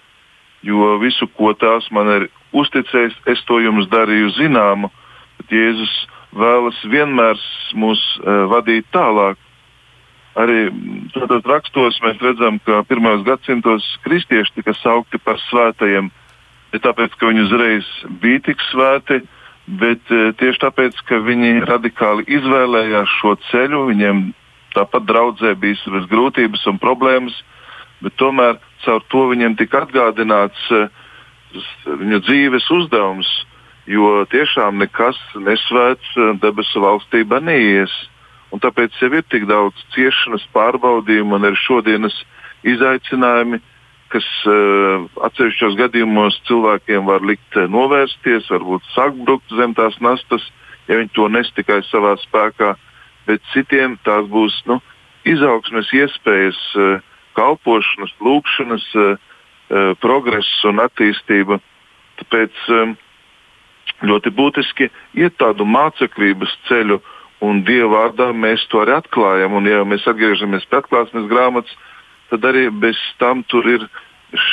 [0.66, 4.90] Jo visu, ko tās man ir uzticējis, es to jums darīju zināmu
[5.46, 5.94] bet Jēzus
[6.34, 7.38] vēlas vienmēr
[7.78, 9.38] mūs uh, vadīt tālāk.
[10.36, 10.68] Arī
[11.14, 16.10] tādos rakstos mēs redzam, ka pirmajos gadsimtos kristieši tika saukti par svētajiem
[16.72, 17.86] ne tāpēc, ka viņi uzreiz
[18.20, 19.22] bija tik svēti,
[19.66, 23.86] bet uh, tieši tāpēc, ka viņi radikāli izvēlējās šo ceļu.
[23.94, 24.28] Viņiem
[24.74, 27.36] tāpat draudzē bija savas grūtības un problēmas,
[28.02, 30.90] bet tomēr caur to viņiem tika atgādināts uh,
[31.86, 33.30] viņu dzīves uzdevums
[33.86, 37.92] jo tiešām nekas nesvēts eh, debesu valstībā neies.
[38.54, 42.14] Un tāpēc jau ir tik daudz ciešanas, pārbaudījumu un arī šodienas
[42.66, 43.58] izaicinājumi,
[44.14, 50.44] kas uh, atsevišķos gadījumos cilvēkiem var likt uh, novērsties, varbūt sakbrukt zem tās nastas,
[50.86, 52.76] ja viņi to nes tikai savā spēkā,
[53.26, 54.78] bet citiem tās būs nu,
[55.26, 57.02] izaugsmes iespējas, uh,
[57.36, 59.34] kalpošanas, lūkšanas, uh,
[59.98, 61.58] progress un attīstība.
[62.22, 62.94] Tāpēc um,
[64.06, 67.00] ļoti būtiski iet tādu māceklības ceļu,
[67.44, 69.56] un Dieva vārdā mēs to arī atklājam.
[69.58, 71.72] Un, ja mēs atgriežamies pie atklāsmes grāmatas,
[72.30, 73.86] tad arī bez tam tur ir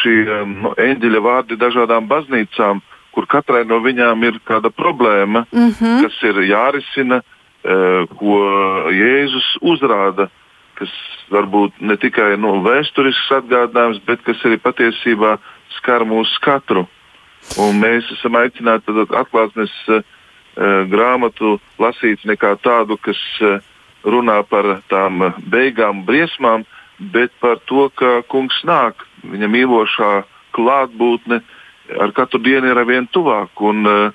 [0.01, 2.81] šie um, no, eņģeļa vārdi dažādām baznīcām,
[3.13, 6.03] kur katrai no viņām ir kāda problēma, mm -hmm.
[6.05, 8.37] kas ir jārisina, uh, ko
[8.91, 10.29] Jēzus uzrāda.
[10.73, 10.89] Kas
[11.29, 15.37] varbūt ne tikai no nu, vēsturisks atgādinājums, bet kas arī patiesībā
[15.77, 16.87] skar mūsu katru.
[17.61, 20.01] Un mēs esam aicināti atklāsmes uh,
[20.89, 23.59] grāmatu lasīt nekā tādu, kas eh,
[24.05, 26.65] runā par tām beigām, briesmām,
[26.99, 30.11] bet par to, ka kungs nāk, viņa mīlošā
[30.53, 31.41] klātbūtne
[31.99, 33.49] ar katru dienu ir vien tuvāk.
[33.61, 34.11] Un, eh,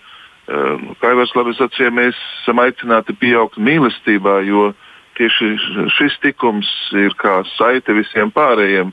[1.00, 4.74] kā jau es labi sacīju, mēs esam aicināti pieaugt mīlestībā, jo
[5.18, 5.56] tieši
[5.98, 8.92] šis tikums ir kā saite visiem pārējiem.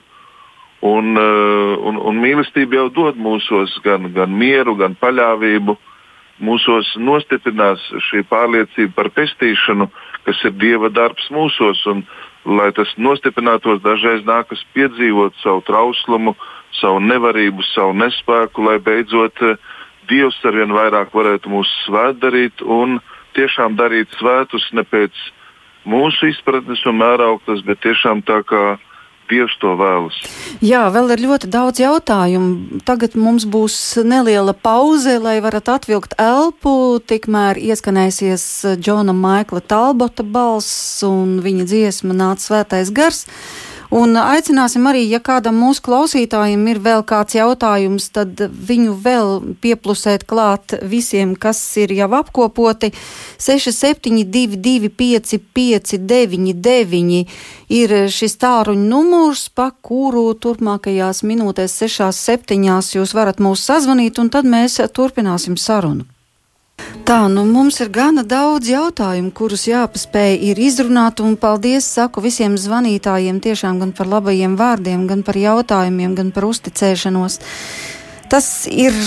[0.85, 5.77] Un, un, un mīlestība jau dod mūsos gan, gan mieru, gan paļāvību.
[6.45, 9.87] Mūsos nostiprinās šī pārliecība par pestīšanu,
[10.27, 11.81] kas ir Dieva darbs mūsos.
[11.89, 12.03] Un,
[12.45, 16.35] lai tas nostiprinātos, dažreiz nākas piedzīvot savu trauslumu,
[16.79, 19.57] savu nevarību, savu nespēku, lai beidzot eh,
[20.05, 22.99] Dievs arvien vairāk varētu mūs svētdarīt un
[23.33, 25.15] tiešām darīt svētus ne pēc
[25.89, 28.75] mūsu izpratnes un mērauklas, bet tiešām tā kā
[29.29, 30.17] Dievs to vēlas.
[30.61, 32.81] Jā, vēl ir ļoti daudz jautājumu.
[32.85, 37.01] Tagad mums būs neliela pauze, lai varat atvilkt elpu.
[37.09, 38.45] Tikmēr ieskanēsies
[38.77, 43.25] Džona Maikla Talbota balss un viņa dziesma nāca svētais gars.
[43.95, 50.25] Un aicināsim arī, ja kādam mūsu klausītājiem ir vēl kāds jautājums, tad viņu vēl pieplusēt
[50.27, 52.91] klāt visiem, kas ir jau apkopoti.
[53.39, 57.23] 6722, 559,
[57.79, 62.59] ir šis tāruņa numurs, pa kuru turpmākajās minūtēs, 6-7
[62.97, 66.03] jūs varat mūs sazvanīt, un tad mēs turpināsim sarunu.
[67.05, 72.55] Tā, nu mums ir gana daudz jautājumu, kurus jāpaspēj ir izrunāt, un paldies saku visiem
[72.57, 77.37] zvanītājiem tiešām gan par labajiem vārdiem, gan par jautājumiem, gan par uzticēšanos.
[78.31, 78.97] Tas ir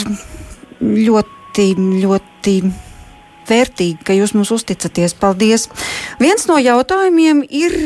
[0.78, 1.66] ļoti,
[2.04, 2.54] ļoti
[3.50, 5.16] vērtīgi, ka jūs mums uzticaties.
[5.18, 5.66] Paldies!
[6.22, 7.78] Viens no jautājumiem ir,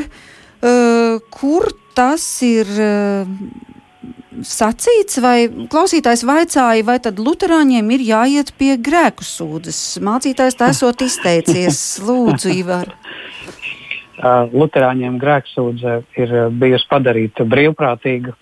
[0.60, 2.68] uh, kur tas ir.
[2.76, 3.70] Uh,
[4.46, 9.80] sacīts, vai klausītājs vaicāja, vai tad luterāņiem ir jāiet pie grēku sūdzes?
[10.04, 11.80] Mācītājs tā esot izteicies.
[12.08, 12.92] Lūdzu, Ivar.
[14.52, 18.36] Luterāņiem grēksūdze ir bijusi padarīta brīvprātīga,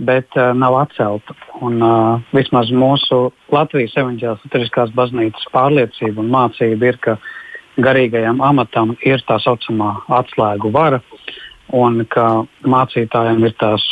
[0.00, 1.36] bet uh, nav atcelta.
[1.60, 7.18] Un, uh, vismaz mūsu Latvijas evaņģēlijas Lutheriskās baznīcas pārliecība un mācība ir, ka
[7.80, 11.02] garīgajam amatam ir tā saucamā atslēgu vara
[11.76, 13.84] un ka mācītājiem ir tās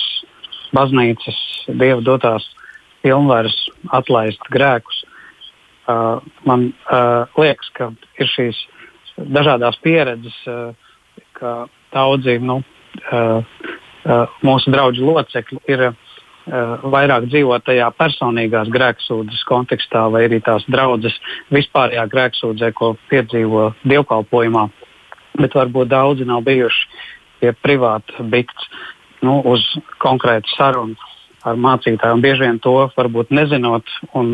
[0.76, 2.46] baznīcas dieva dotās
[3.02, 3.56] pilnvaras
[3.94, 5.04] atlaist grēkus.
[5.88, 8.58] Uh, man uh, liekas, ka ir šīs
[9.16, 10.74] dažādas pieredzes, uh,
[11.38, 11.54] ka
[11.94, 13.40] daudzi nu, uh,
[14.04, 15.94] uh, mūsu draugu locekļi ir uh,
[16.92, 21.16] vairāk dzīvo tajā personīgās grēksūdzes kontekstā, vai arī tās draudzes
[21.54, 24.68] vispārējā grēksūdzē, ko piedzīvo dievkalpojumā.
[25.38, 26.86] Bet varbūt daudzi nav bijuši
[27.40, 28.68] pie privāta bikts
[29.26, 29.64] nu, uz
[30.02, 30.96] konkrētu sarunu
[31.46, 32.22] ar mācītājiem.
[32.22, 33.86] Bieži vien to varbūt nezinot
[34.18, 34.32] un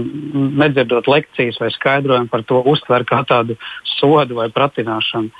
[0.60, 3.58] nedzirdot lekcijas vai skaidrojumu par to, uztver kā tādu
[3.96, 5.32] sodu vai pratināšanu.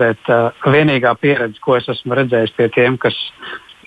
[0.00, 3.16] Bet uh, vienīgā pieredze, ko es esmu redzējis pie tiem, kas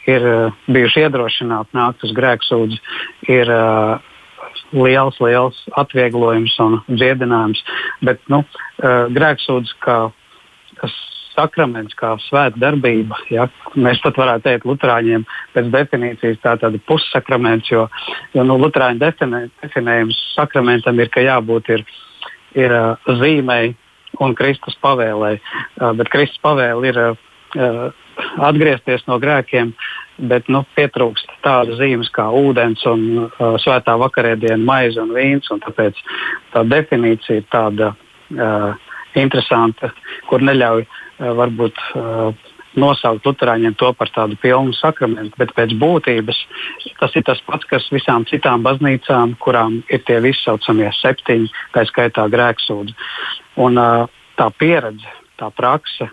[0.09, 2.81] ir uh, bijuši iedrošināti nākt uz grēksūdzi,
[3.31, 4.03] ir uh,
[4.75, 7.63] liels, liels atvieglojums un dziedinājums.
[8.03, 9.97] Bet nu, uh, grēksūdzi kā
[11.33, 13.17] sakraments, kā svēta darbība.
[13.33, 13.47] Ja?
[13.75, 17.87] Mēs pat varētu teikt, Lutāņiem pēc definīcijas tā tāda pussakraments, jo,
[18.33, 21.85] jo nu, Lutāņu definē, definējums sakramentam ir, ka jābūt ir,
[22.57, 23.73] ir uh, zīmei
[24.21, 25.35] un Kristus pavēlei.
[25.81, 27.91] Uh, bet Kristus pavēle ir uh,
[28.37, 29.73] atgriezties no grēkiem.
[30.29, 35.49] Bet nu, pietrūkst tādas zīmes kā ūdens, un, uh, svētā vakarēdiena, maize un vīns.
[35.53, 35.97] Un tāpēc
[36.53, 39.91] tā definīcija ir tāda uh, interesanta,
[40.29, 40.85] kur neļauj
[41.21, 42.49] Eh, varbūt eh,
[42.81, 46.39] nosaukt Lutāņiem to par tādu pilnu sakramentu, bet pēc būtības
[46.97, 51.85] tas ir tas pats, kas visām citām baznīcām, kurām ir tie visi saucamie septiņi, tā
[51.89, 52.95] skaitā grēksūdzi.
[53.61, 54.07] Un, eh,
[54.39, 56.09] tā pieredze, tā prakse,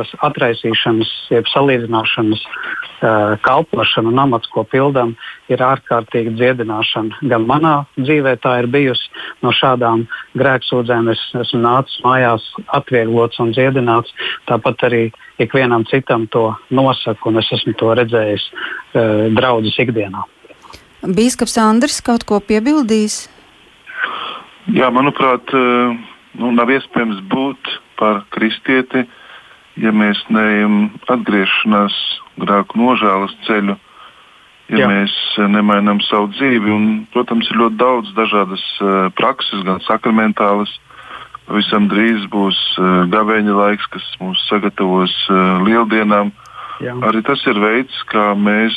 [0.00, 5.12] tas atraisīšanas, jeb salīdzināšanas uh, kalpošana un amats, ko pildām,
[5.52, 7.20] ir ārkārtīgi dziedināšana.
[7.28, 9.10] Gan manā dzīvē tā ir bijusi.
[9.44, 10.06] No šādām
[10.40, 12.46] grēksūdzēm es esmu nācis mājās,
[12.80, 14.14] atvieglots un dziedināts.
[14.48, 15.02] Tāpat arī
[15.42, 20.24] ikvienam citam to nosaku, un es esmu to redzējis uh, draudzes ikdienā.
[21.00, 23.22] Bīskaps Andris kaut ko piebildīs?
[24.70, 25.48] Jā, manuprāt,
[26.36, 29.06] nu, nav iespējams būt par kristieti,
[29.80, 31.96] ja mēs neejam atgriešanās
[32.40, 33.76] grēku nožēlas ceļu,
[34.70, 34.88] ja Jā.
[34.90, 35.14] mēs
[35.50, 36.70] nemainām savu dzīvi.
[36.72, 40.72] Un, protams, ir ļoti daudz dažādas uh, prakses, gan sakramentālas.
[41.48, 45.14] Pavisam drīz būs uh, gaveņa laiks, kas mūs sagatavos
[45.66, 46.30] lieldienām.
[46.80, 46.94] Jā.
[47.04, 48.76] Arī tas ir veids, kā mēs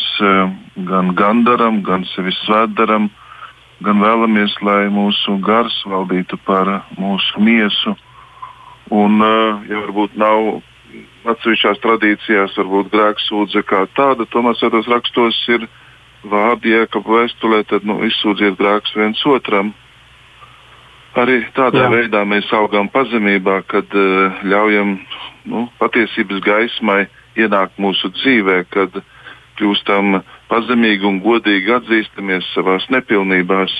[0.75, 3.07] gan gandaram, gan sevi svētdaram,
[3.79, 7.95] gan vēlamies, lai mūsu gars valdītu par mūsu miesu.
[8.91, 9.23] Un,
[9.69, 10.59] ja varbūt nav
[11.33, 15.67] atsevišķās tradīcijās varbūt grēksūdze kā tāda, tomēr svētos rakstos ir
[16.27, 19.73] vārdi, ka vēstulē tad nu, izsūdziet grēkus viens otram.
[21.19, 21.89] Arī tādā Jā.
[21.93, 24.95] veidā mēs augam pazemībā, kad uh, ļaujam
[25.45, 27.03] nu, patiesības gaismai
[27.37, 28.97] ienākt mūsu dzīvē, kad
[29.59, 33.75] kļūstam pazemīgi un godīgi atzīstamies savās nepilnībās.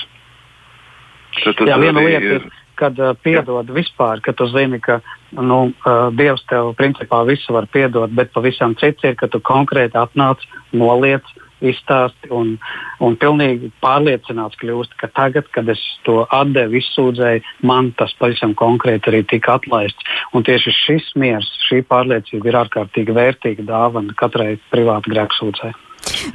[1.42, 2.46] Tad tas Jā, viena lieta ir
[2.80, 5.00] kad uh, piedod vispār, ka tu zini, ka
[5.38, 10.00] nu, uh, Dievs tev principā visu var piedot, bet pavisam cits ir, ka tu konkrēti
[10.00, 11.28] atnāc, noliec,
[11.64, 12.58] izstāsti un,
[13.04, 19.12] un pilnīgi pārliecināts kļūst, ka tagad, kad es to atdevu, izsūdzēju, man tas pavisam konkrēti
[19.12, 20.12] arī tika atlaists.
[20.36, 25.80] Un tieši šis miers, šī pārliecība ir ārkārtīgi vērtīga dāvana katrai privāti grēksūdzēji.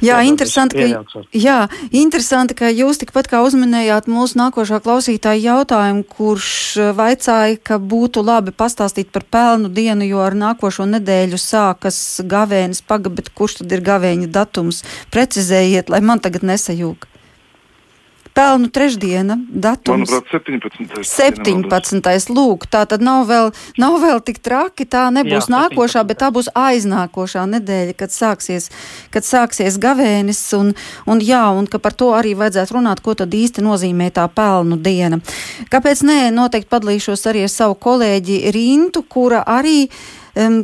[0.03, 1.57] Jā, interesanti, ka, jā,
[1.95, 8.23] interesanti, ka jūs tikpat kā uzminējāt mūsu nākošā klausītāja jautājumu, kurš eh, vaicāja, ka būtu
[8.25, 13.77] labi pastāstīt par pelnu dienu, jo ar nākošo nedēļu sākas gavēnis paga, bet kurš tad
[13.77, 14.83] ir gavēņa datums?
[15.13, 17.09] Precizējiet, lai man tagad nesajūg
[18.39, 20.09] pelnu trešdiena, datums.
[20.09, 21.03] Manuprāt, 17.
[21.03, 22.31] 17.
[22.31, 26.07] Lūk, tā tad nav vēl, nav vēl tik traki, tā nebūs Jā, nākošā, 17.
[26.07, 28.69] bet tā būs aiznākošā nedēļa, kad sāksies,
[29.13, 30.71] kad sāksies gavēnis, un,
[31.09, 34.79] un jā, un ka par to arī vajadzētu runāt, ko tad īsti nozīmē tā pelnu
[34.79, 35.19] diena.
[35.73, 39.89] Kāpēc nē, noteikti padalīšos arī ar savu kolēģi Rintu, kura arī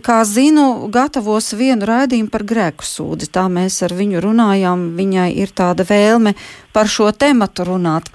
[0.05, 3.27] kā zinu, gatavos vienu raidījumu par grēku sūdzi.
[3.33, 4.93] Tā mēs ar viņu runājām.
[4.95, 6.35] Viņai ir tāda vēlme
[6.75, 8.09] par šo tematu runāt.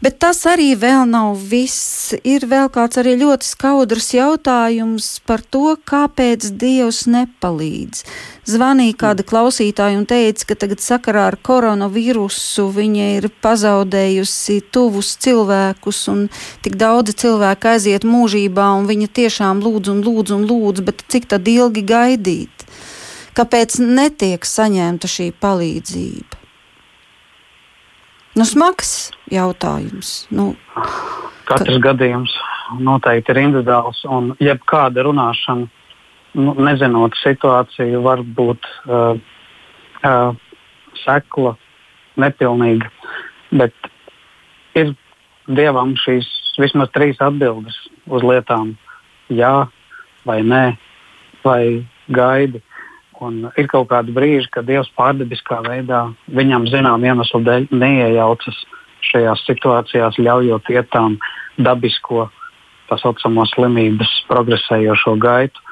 [0.00, 2.14] Bet tas arī vēl nav viss.
[2.24, 8.04] Ir vēl kāds arī ļoti skaudrs jautājums par to, kāpēc Dievs nepalīdz.
[8.46, 16.04] Zvanīja kāda klausītāja un teica, ka tagad sakarā ar koronavīrusu viņa ir pazaudējusi tuvus cilvēkus
[16.12, 16.22] un
[16.64, 21.28] tik daudzi cilvēki aiziet mūžībā un viņa tiešām lūdz un lūdz un lūdz, bet cik
[21.34, 22.66] tad ilgi gaidīt?
[23.36, 26.35] Kāpēc netiek saņemta šī palīdzība?
[28.36, 30.26] Nu, smags jautājums.
[30.28, 30.50] Nu,
[31.48, 31.82] Katrs ka...
[31.88, 32.34] gadījums
[32.84, 35.68] noteikti ir individuāls, un jebkāda runāšana
[36.36, 39.16] nu, nezinot situāciju, var būt uh,
[40.04, 40.36] uh,
[41.04, 41.54] sekla,
[42.20, 42.90] nepilnīga.
[43.56, 43.88] Bet
[44.76, 44.92] ir
[45.46, 46.28] dievam šīs
[46.60, 48.74] vismaz trīs atbildes uz lietām-
[49.40, 49.54] jā,
[50.28, 50.64] vai nē,
[51.44, 51.62] vai
[52.12, 52.60] gaidi.
[53.24, 56.02] Un ir kaut kādi brīži, kad Dievs pārdabiskā veidā
[56.36, 58.58] viņam zinām iemeslu dēļ neiejaucas
[59.06, 61.16] šajās situācijās, ļaujot iet tām
[61.56, 62.26] dabisko,
[62.90, 65.62] tā saucamo slimības progresējošo gaitu.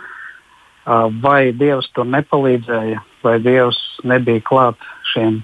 [1.24, 4.80] Vai Dievs tur nepalīdzēja, vai Dievs nebija klāt
[5.12, 5.42] šiem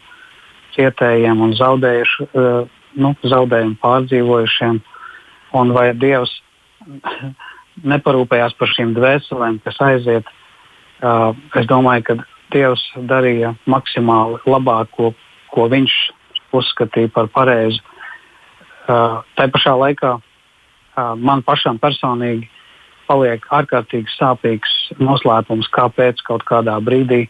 [0.76, 1.54] cietējiem un
[3.00, 4.80] nu, zaudējumu pārdzīvojušiem,
[5.60, 6.32] un vai Dievs
[7.92, 10.28] neparūpējās par šīm dvēselēm, kas aiziet.
[11.00, 12.16] Es domāju, ka
[12.50, 15.12] Dievs darīja maksimāli labāko,
[15.54, 15.94] ko viņš
[16.56, 17.80] uzskatīja par pareizu.
[18.86, 20.16] Tā pašā laikā
[21.22, 22.48] man pašam personīgi
[23.06, 27.24] paliek ārkārtīgi sāpīgs noslēpums, kāpēc kaut kādā brīdī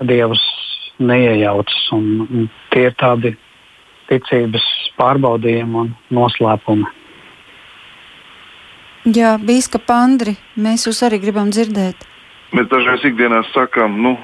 [0.00, 0.42] Dievs
[0.98, 1.86] neiejaucas.
[1.96, 3.36] Un tie ir tādi
[4.10, 4.66] ticības
[4.98, 6.90] pārbaudījumi un noslēpumi.
[9.06, 12.15] Jā, Bīska Pandri, mēs jūs arī gribam dzirdēt.
[12.56, 14.14] Mēs dažreiz ikdienā sakām, nu,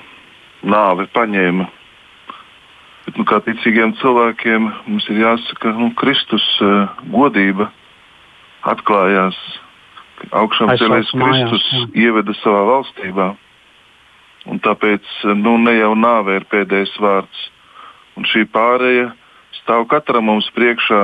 [0.65, 1.67] nāve paņēma.
[3.05, 7.69] Bet, nu, kā ticīgiem cilvēkiem mums ir jāsaka, ka nu, Kristus uh, godība
[8.73, 9.37] atklājās
[10.31, 11.85] augšām celēs Kristus jā.
[12.07, 13.29] ieveda savā valstībā.
[14.49, 17.47] Un tāpēc nu, ne jau nāve ir pēdējais vārds.
[18.17, 19.11] Un šī pārēja
[19.61, 21.03] stāv katram mums priekšā.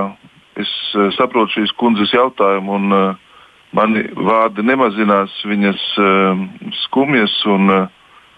[0.65, 3.28] Es uh, saprotu šīs kundzes jautājumu, un uh,
[3.77, 6.43] mani vārdi nemazinās viņas uh,
[6.85, 7.89] skumjas, un uh,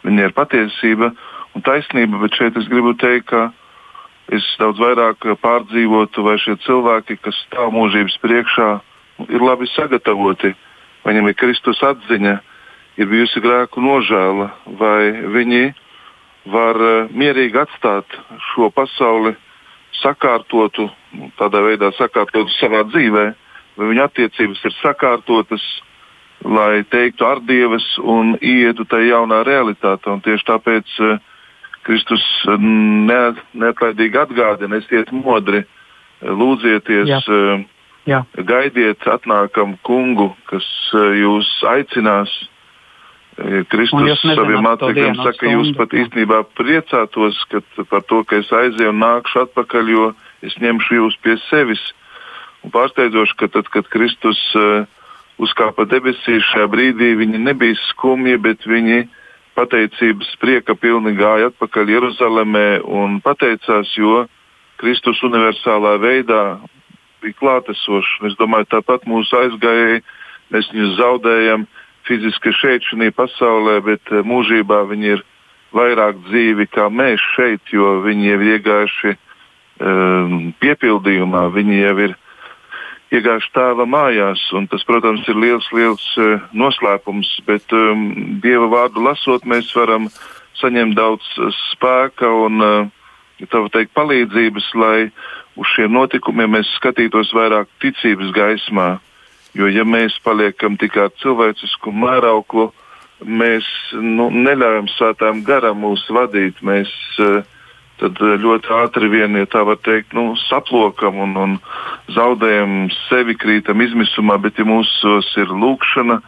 [0.07, 1.13] viņa ir patiesība
[1.55, 2.21] un taisnība.
[2.25, 3.51] Bet šeit es gribu teikt, ka
[4.35, 8.71] es daudz vairāk pārdzīvotu, vai šie cilvēki, kas stāv mūžības priekšā,
[9.29, 10.55] ir labi sagatavoti.
[11.07, 12.35] Viņam ir Kristus atziņa,
[13.01, 14.51] ir bijusi grēku nožēla,
[14.81, 15.71] vai viņi
[16.51, 18.19] var uh, mierīgi atstāt
[18.51, 19.37] šo pasauli
[20.01, 20.89] sakārtotu,
[21.39, 23.40] tādā veidā sakārtotu savā dzīvēm vai
[23.89, 25.65] viņa attiecības ir sakārtotas,
[26.45, 30.13] lai teiktu ar dievas un ietu tajā jaunā realitātē.
[30.13, 31.19] Un tieši tāpēc uh,
[31.87, 32.25] Kristus
[32.61, 33.21] ne,
[33.57, 37.21] neatlaidīgi atgādina, esiet modri, eh, lūdzieties, Jā.
[38.09, 38.23] Jā.
[38.35, 42.33] gaidiet atnākam kungu, kas jūs aicinās.
[43.71, 47.39] Kristus saviem mācekļiem saka, jūs pat īstenībā priecātos
[47.89, 50.09] par to, ka es aizēju un nākšu atpakaļ, jo
[50.45, 51.81] es ņemšu jūs pie sevis.
[52.65, 54.85] Un pārsteidzoši, ka tad, kad Kristus uh,
[55.41, 59.07] uzkāpa debesīs, šajā brīdī viņi nebija skumji, bet viņi
[59.57, 64.27] pateicības prieka pilni gāja atpakaļ Jeruzalemē un pateicās, jo
[64.81, 66.45] Kristus universālā veidā
[67.21, 68.21] bija klātesošs.
[68.31, 70.05] Es domāju, tāpat mūsu aizgājēji,
[70.55, 71.67] mēs viņus zaudējam
[72.09, 75.27] fiziski šeit, šajā pasaulē, bet eh, mūžībā viņi ir
[75.77, 82.17] vairāk dzīvi kā mēs šeit, jo viņi jau ir iegājuši um, piepildījumā, viņi jau ir
[83.15, 84.43] iegājuši tēva mājās.
[84.71, 90.09] Tas, protams, ir liels, liels uh, noslēpums, bet um, dieva vārdu lasot, mēs varam
[90.61, 95.11] saņemt daudz uh, spēka un uh, teikt, palīdzības, lai
[95.59, 98.91] uz šiem notikumiem mēs skatītos vairāk ticības gaismā.
[99.57, 102.69] Jo, ja mēs paliekam tikai cilvēcisku mērauklu,
[103.27, 103.67] mēs
[103.99, 106.63] nu, neļaujam svētām garam mūs vadīt.
[106.63, 107.43] Mēs, uh,
[108.01, 111.57] tad eh, ļoti ātri vien, ja tā var teikt, nu, saplokam un, un
[112.17, 116.21] zaudējam sevi, krītam izmisumā, bet ja mūsos ir lūkšana,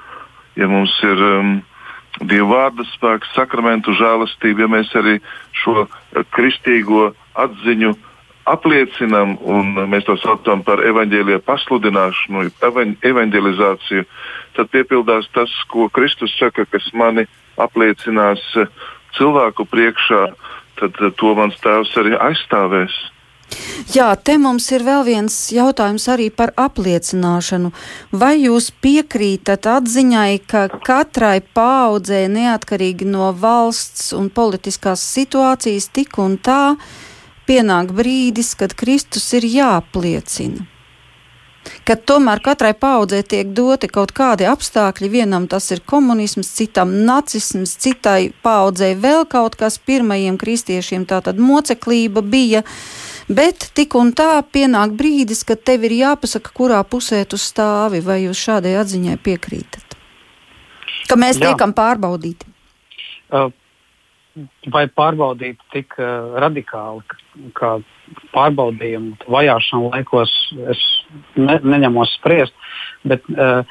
[0.60, 1.60] ja mums ir um,
[2.20, 5.18] Dieva vārda spēks, sakramentu žēlastība, ja mēs arī
[5.62, 7.94] šo eh, kristīgo atziņu
[8.52, 12.48] apliecinam, un mēs to saucam par evaņģēlīja pasludināšanu,
[13.06, 14.06] evaņģelizāciju,
[14.58, 17.24] tad piepildās tas, ko Kristus saka, kas mani
[17.56, 18.68] apliecinās eh,
[19.16, 20.24] cilvēku priekšā,
[20.80, 22.96] tad to mans tēvs arī aizstāvēs.
[23.92, 27.72] Jā, te mums ir vēl viens jautājums arī par apliecināšanu.
[28.16, 36.38] Vai jūs piekrītat atziņai, ka katrai paudzē, neatkarīgi no valsts un politiskās situācijas, tik un
[36.40, 36.76] tā
[37.48, 40.71] pienāk brīdis, kad Kristus ir jāapliecina?
[41.86, 45.10] Ka tomēr katrai paudzē tiek doti kaut kādi apstākļi.
[45.12, 49.78] Vienam tas ir komunisms, citam nacisms, citai paudzē vēl kaut kas.
[49.78, 52.62] Pirmajiem kristiešiem tā tad moceklība bija.
[53.32, 58.02] Bet tik un tā pienāk brīdis, kad tev ir jāpasaka, kurā pusē tu stāvi.
[58.04, 59.98] Vai jūs šādai atziņai piekrītat?
[61.08, 61.50] Ka mēs Jā.
[61.50, 62.48] tiekam pārbaudīti.
[63.32, 63.48] Uh,
[64.72, 67.02] vai pārbaudīt tik uh, radikāli,
[67.58, 67.74] kā
[68.32, 70.32] pārbaudījumu vajāšanu laikos,
[70.72, 70.82] es
[71.36, 72.56] ne, neņemos spriest.
[73.08, 73.62] Bet uh,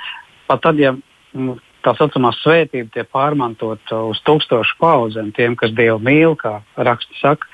[0.50, 6.02] pat tad, ja mm, tā saucamā svētība tiek pārmantot uz tūkstošu paudzēm, tiem, kas Dievu
[6.04, 7.50] mīl, kā raksts saka,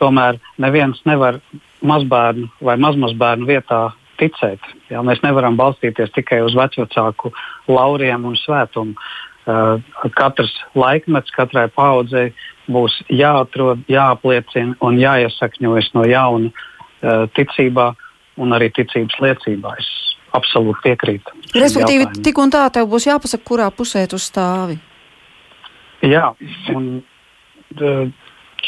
[0.00, 1.40] tomēr neviens nevar
[1.84, 3.88] mazbērnu vai mazmazbērnu vietā
[4.18, 4.62] ticēt.
[4.90, 7.30] Jā, mēs nevaram balstīties tikai uz vecāku
[7.70, 8.96] lauriem un svētumu.
[8.96, 9.27] Uh,
[10.16, 12.32] katrs laikmets, katrai paudzei
[12.68, 17.92] būs jāatrod, jāapliecina un jāiesakņojas no jauna uh, ticībā
[18.38, 19.72] un arī ticības liecībā.
[19.80, 19.88] Es
[20.36, 21.36] absolūti piekrītu.
[21.56, 24.76] Respektīvi, tik un tā tev būs jāpasaka, kurā pusē tu stāvi.
[26.04, 26.34] Jā,
[26.74, 27.00] un.
[27.78, 28.12] Uh,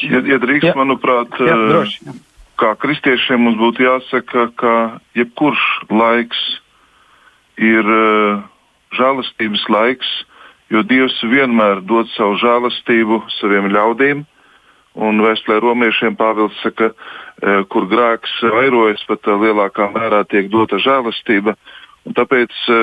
[0.06, 0.74] ja, ja drīkst, jā.
[0.78, 2.16] manuprāt, jā, droši, jā.
[2.60, 4.74] kā kristiešiem mums būtu jāsaka, ka
[5.18, 5.62] jebkurš
[5.92, 6.40] laiks
[7.60, 7.86] ir
[8.96, 10.10] žēlastības laiks,
[10.70, 14.24] jo Dievs vienmēr dod savu žēlastību saviem ļaudīm.
[15.00, 21.54] Un vēstulē romiešiem Pāvils saka, e, kur grēks vairojas, pat lielākā mērā tiek dota žēlastība.
[22.06, 22.80] Un tāpēc e,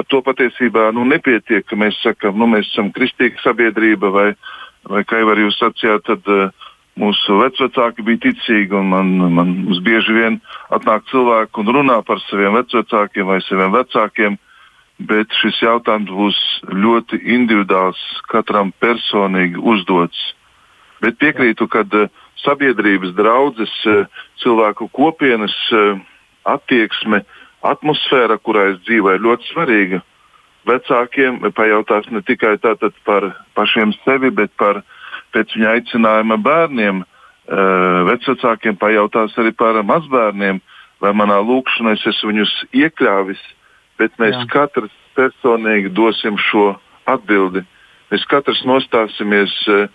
[0.00, 4.28] ar to patiesībā nu, nepietiek, ka mēs sakām, nu, mēs esam kristīga sabiedrība, vai,
[4.90, 6.50] vai kā jau jūs sacījāt, tad uh,
[7.00, 8.82] mūsu vecāki bija ticīgi.
[8.92, 9.54] Man, man
[9.84, 10.38] bieži vien
[10.74, 14.38] atnāk cilvēki un runā par saviem vecākiem vai saviem vecākiem
[15.08, 16.38] bet šis jautājums būs
[16.68, 20.18] ļoti individuāls, katram personīgi uzdots.
[21.00, 22.08] Bet piekrītu, ka uh,
[22.44, 24.04] sabiedrības draudzes, uh,
[24.42, 26.00] cilvēku kopienas uh,
[26.44, 27.22] attieksme,
[27.64, 30.02] atmosfēra, kurā es dzīvoju, ir ļoti svarīga.
[30.68, 32.58] Vecākiem pajautās ne tikai
[33.04, 34.82] par pašiem sevi, bet par
[35.32, 37.00] pēc viņa aicinājuma bērniem.
[38.06, 40.60] Vecākiem pajautās arī par mazbērniem,
[41.00, 43.40] vai manā lūkšanā es esmu viņus iekļāvis
[44.00, 44.46] bet mēs Jā.
[44.54, 46.72] katrs personīgi dosim šo
[47.10, 47.62] atbildi.
[48.10, 49.86] Mēs katrs nostāsimies uh,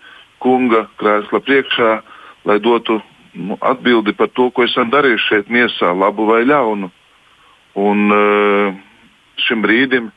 [0.44, 1.92] kunga krēsla priekšā,
[2.46, 3.00] lai dotu
[3.34, 6.92] nu, atbildi par to, ko esam darījuši šeit miesā, labu vai ļaunu.
[7.82, 8.76] Un uh,
[9.48, 10.12] šim brīdim,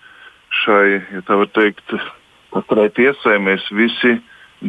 [0.62, 1.96] šai, ja tā var teikt,
[2.54, 4.18] katrai tiesai mēs visi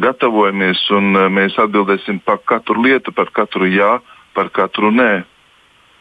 [0.00, 3.98] gatavojamies un uh, mēs atbildēsim par katru lietu, par katru jā,
[4.34, 5.12] par katru nē.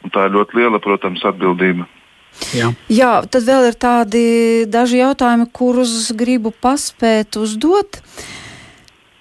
[0.05, 1.85] Un tā ir ļoti liela, protams, atbildība.
[2.55, 2.71] Jā.
[2.89, 4.25] Jā, tad vēl ir tādi
[4.71, 8.01] daži jautājumi, kurus gribu paspēt uzdot.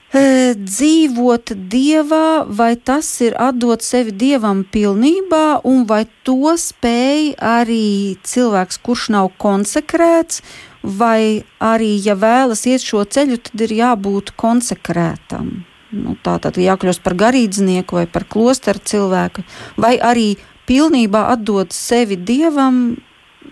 [0.09, 8.17] E, dzīvot dievā, vai tas ir atdot sevi dievam pilnībā, un vai to spēj arī
[8.25, 10.41] cilvēks, kurš nav konsekrēts,
[10.83, 15.59] vai arī, ja vēlas iet šo ceļu, tad ir jābūt konsekrētam.
[15.93, 19.45] Nu, tā tad jākļūst par garīdznieku vai par klosteru cilvēku,
[19.81, 20.35] vai arī
[20.69, 22.99] pilnībā atdot sevi dievam,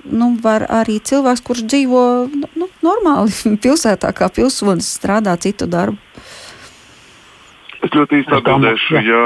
[0.04, 5.98] nu, var arī cilvēks, kurš dzīvo nu, normāli pilsētā, kā pilsonis, strādā citu darbu.
[7.86, 9.00] Es ļoti īsti atbildēšu.
[9.06, 9.24] Jā.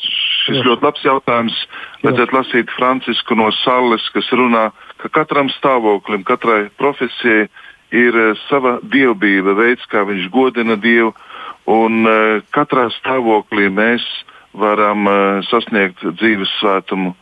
[0.00, 1.56] Šis ļoti labs jautājums.
[2.00, 4.70] Vajadzētu lasīt Francisku no Sales, kas runā,
[5.02, 7.50] ka katram stāvoklim, katrai profesijai
[7.92, 11.12] ir uh, sava dievbijība, veids, kā viņš godina Dievu.
[11.70, 14.06] Un uh, katrā stāvoklī mēs
[14.56, 17.12] varam uh, sasniegt dzīves svētumu.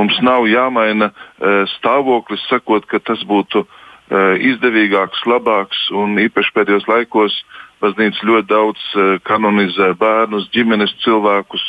[0.00, 6.88] Mums nav jāmaina uh, stāvoklis, sakot, ka tas būtu uh, izdevīgāks, labāks un īpaši pēdējos
[6.88, 7.36] laikos
[7.84, 11.66] baznīca ļoti daudz uh, kanonizē bērnus, ģimenes cilvēkus,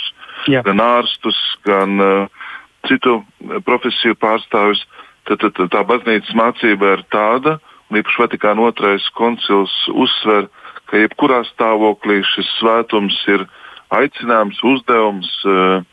[0.48, 0.64] Jā.
[0.64, 2.48] gan ārstus, gan uh,
[2.88, 3.20] citu
[3.68, 4.86] profesiju pārstāvjus.
[5.28, 7.60] Tad, tad, tad tā baznīcas mācība ir tāda,
[7.92, 10.48] un īpaši Vatikāna otrais koncils uzsver,
[10.88, 13.44] ka jebkurā stāvoklī šis svētums ir
[13.92, 15.84] aicinājums, uzdevums uh,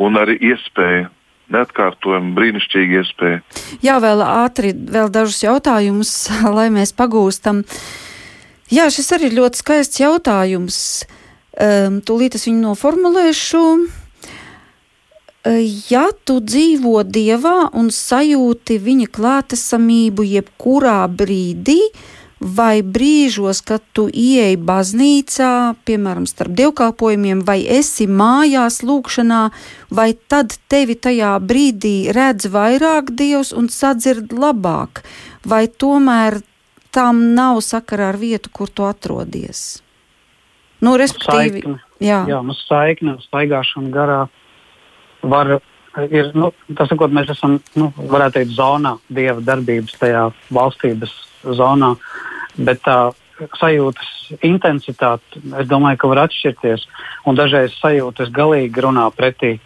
[0.00, 1.10] un arī iespēja
[1.54, 3.40] neatkārtojama, brīnišķīga iespēja.
[3.84, 6.12] Jā, vēl ātri, vēl dažus jautājumus,
[6.58, 7.64] lai mēs pagūstam.
[8.70, 10.78] Jā, šis arī ir ļoti skaists jautājums.
[11.60, 13.64] Um, tūlīt es viņu noformulēšu.
[15.88, 24.06] Ja tu dzīvo dievā un sajūti viņa klātesamību jebkurā brīdī, uh, vai brīžos, kad tu
[24.08, 29.42] ieej baznīcā, piemēram, starp dievkalpojumiem, vai esi mājās lūkšanā,
[29.92, 35.04] vai tad tevi tajā brīdī redz vairāk dievs un sadzird labāk,
[35.44, 36.40] vai tomēr
[36.90, 39.82] tam nav sakara ar vietu, kur tu atrodies?
[40.80, 41.76] Nu, respektīvi, saikne.
[42.00, 42.24] jā.
[42.24, 44.20] jā, mums saikne, staigāšana garā
[45.20, 45.58] var
[46.08, 50.24] ir, nu, tas, ko mēs esam, nu, varētu teikt, zonā, dieva darbības tajā
[50.54, 51.12] valstības
[51.44, 51.94] zonā.
[52.58, 52.98] Bet tā
[53.60, 56.84] sajūtas intensitāte, es domāju, ka var atšķirties.
[57.28, 59.56] Un dažreiz sajūtas galīgi runā pretī,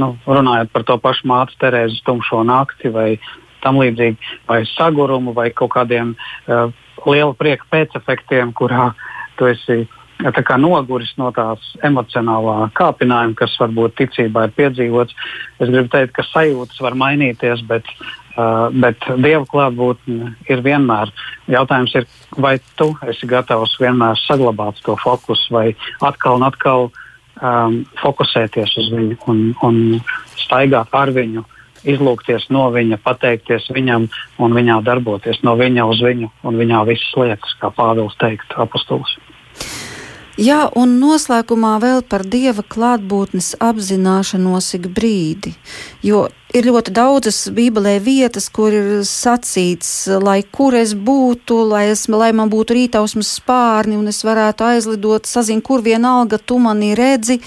[0.00, 3.16] nu, runājot par to pašu mātes Terēzes tumšo nakti vai
[3.64, 6.68] tam līdzīgi, vai sagurumu, vai kaut kādiem uh,
[7.06, 8.92] liela prieka pēcefektiem, kurā
[9.38, 9.86] tu esi
[10.22, 15.16] ja, noguris no tās emocionālā kāpinājuma, kas varbūt ticībā ir piedzīvots.
[15.58, 17.90] Es gribu teikt, ka sajūtas var mainīties, bet
[18.36, 21.08] Uh, bet Dieva klātbūtne ir vienmēr.
[21.48, 22.04] Jautājums ir,
[22.36, 25.66] vai tu esi gatavs vienmēr saglabāt to fokusu, vai
[26.04, 29.78] atkal un atkal um, fokusēties uz viņu un, un
[30.36, 31.44] staigāt ar viņu,
[31.86, 34.08] izlūkties no viņa, pateikties viņam
[34.42, 39.16] un viņā darboties, no viņa uz viņu un viņā visas lietas, kā Pāvils teikt, apustulis.
[40.36, 45.54] Jā, un noslēgumā vēl par dieva klātbūtnes apzināšanos ik brīdi.
[46.04, 49.88] Jo ir ļoti daudzas Bībelē vietas, kur ir sacīts,
[50.20, 55.24] lai kur es būtu, lai, es, lai man būtu rītausmas spārni un es varētu aizlidot,
[55.24, 57.40] sazin, kur vienalga tu mani redzi.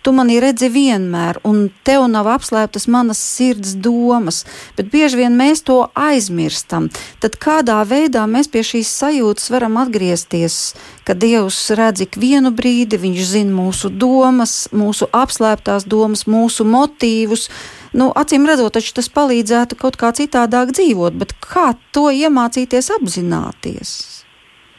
[0.00, 4.46] Tu mani redzi vienmēr, un tev nav apslēptas manas sirds domas,
[4.78, 6.86] bet bieži vien mēs to aizmirstam.
[7.20, 10.56] Tad kādā veidā mēs pie šīs sajūtas varam atgriezties,
[11.04, 17.50] ka Dievs redz ik vienu brīdi, Viņš zina mūsu domas, mūsu apslēptās domas, mūsu motīvus.
[17.92, 23.92] Nu, acīm redzot, tas palīdzētu kaut kā citādāk dzīvot, bet kā to iemācīties apzināties?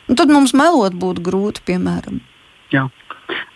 [0.10, 2.24] Un tad mums melot būtu grūti, piemēram.
[2.74, 2.88] Jā.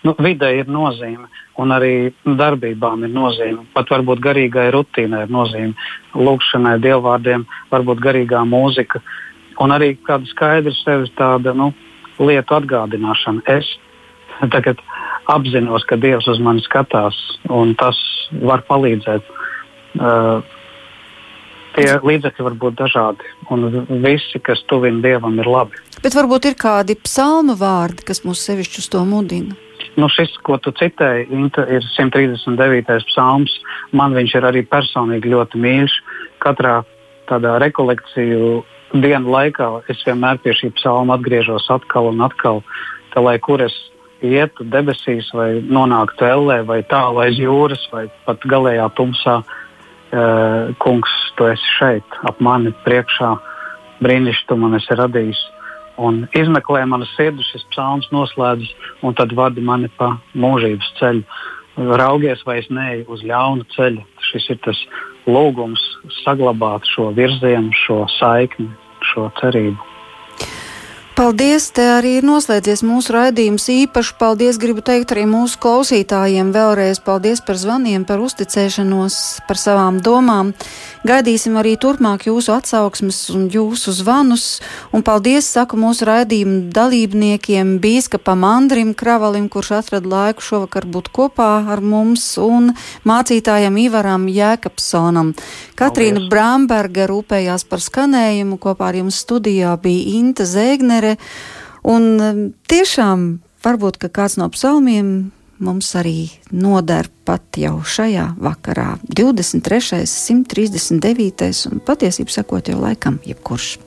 [0.05, 1.27] Nu, vidē ir nozīme,
[1.61, 3.65] un arī darbībām ir nozīme.
[3.73, 5.73] Pat varbūt garīgai rutīnai ir nozīme.
[6.15, 9.01] Lūkšanai, dievvvārdiem, varbūt garīgā mūzika.
[9.63, 11.71] Un arī kāda skaidra sevis tāda nu,
[12.19, 13.45] lietu atgādināšana.
[13.51, 13.69] Es
[14.53, 14.81] tagad
[15.31, 17.17] apzinos, ka Dievs uz mani skatās,
[17.49, 17.97] un tas
[18.45, 19.33] var palīdzēt.
[19.95, 20.43] Uh,
[21.75, 23.67] tie līdzekļi var būt dažādi, un
[24.03, 25.81] visi, kas tuvina Dievam, ir labi.
[26.03, 29.57] Bet varbūt ir kādi psalma vārdi, kas mūs sevišķi uz to mudina.
[29.95, 33.07] Nu, šis, ko tu citēji, ir 139.
[33.11, 33.53] psalms.
[33.95, 35.95] Man viņš ir arī personīgi ļoti mīļš.
[36.43, 36.81] Katrā
[37.29, 42.59] tādā rekolekciju dienu laikā es vienmēr pie šī psalma atgriežos atkal un atkal.
[43.13, 43.75] Tā, lai kur es
[44.25, 49.64] ietu debesīs, vai nonāktu ellē, vai tālu aiz jūras, vai pat galējā tumsā, uh,
[50.11, 53.31] kungs, tu esi šeit, ap mani priekšā,
[54.05, 55.41] brīnišķīgi man esi radījis.
[55.97, 58.71] Un izmeklē manas sirds, šis psalms noslēdzas,
[59.03, 61.23] un tad vadi mani pa mūžības ceļu.
[61.75, 64.03] Raugies, vai es neeju uz ļaunu ceļu.
[64.31, 64.79] Šis ir tas
[65.27, 65.81] lūgums
[66.21, 68.69] saglabāt šo virzienu, šo saikni,
[69.11, 69.94] šo cerību.
[71.15, 71.69] Paldies!
[71.71, 73.69] Te arī ir noslēdzies mūsu raidījums.
[73.71, 76.49] Īpaši paldies gribu teikt arī mūsu klausītājiem.
[76.51, 79.15] Vēlreiz paldies par zvaniem, par uzticēšanos,
[79.47, 80.51] par savām domām.
[81.07, 84.59] Gaidīsim arī turpmāk jūsu atsauksmes un jūsu zvanus.
[84.91, 91.53] Un paldies saku mūsu raidījumu dalībniekiem, bīskapam Andrim Kravalim, kurš atrada laiku šovakar būt kopā
[91.71, 92.73] ar mums, un
[93.07, 95.31] mācītājam Ivaram Jēkabsonam.
[95.79, 101.31] Katrīna Bramberga rūpējās par skanējumu, kopā ar jums studijā bija Inta Zēgnere piemēri.
[101.85, 105.31] Un um, tiešām varbūt kāds no psalmiem
[105.61, 110.03] mums arī noder pat jau šajā vakarā, 23.
[110.09, 111.65] 139.
[111.71, 113.85] un patiesībā sakot, jau laikam jebkurš.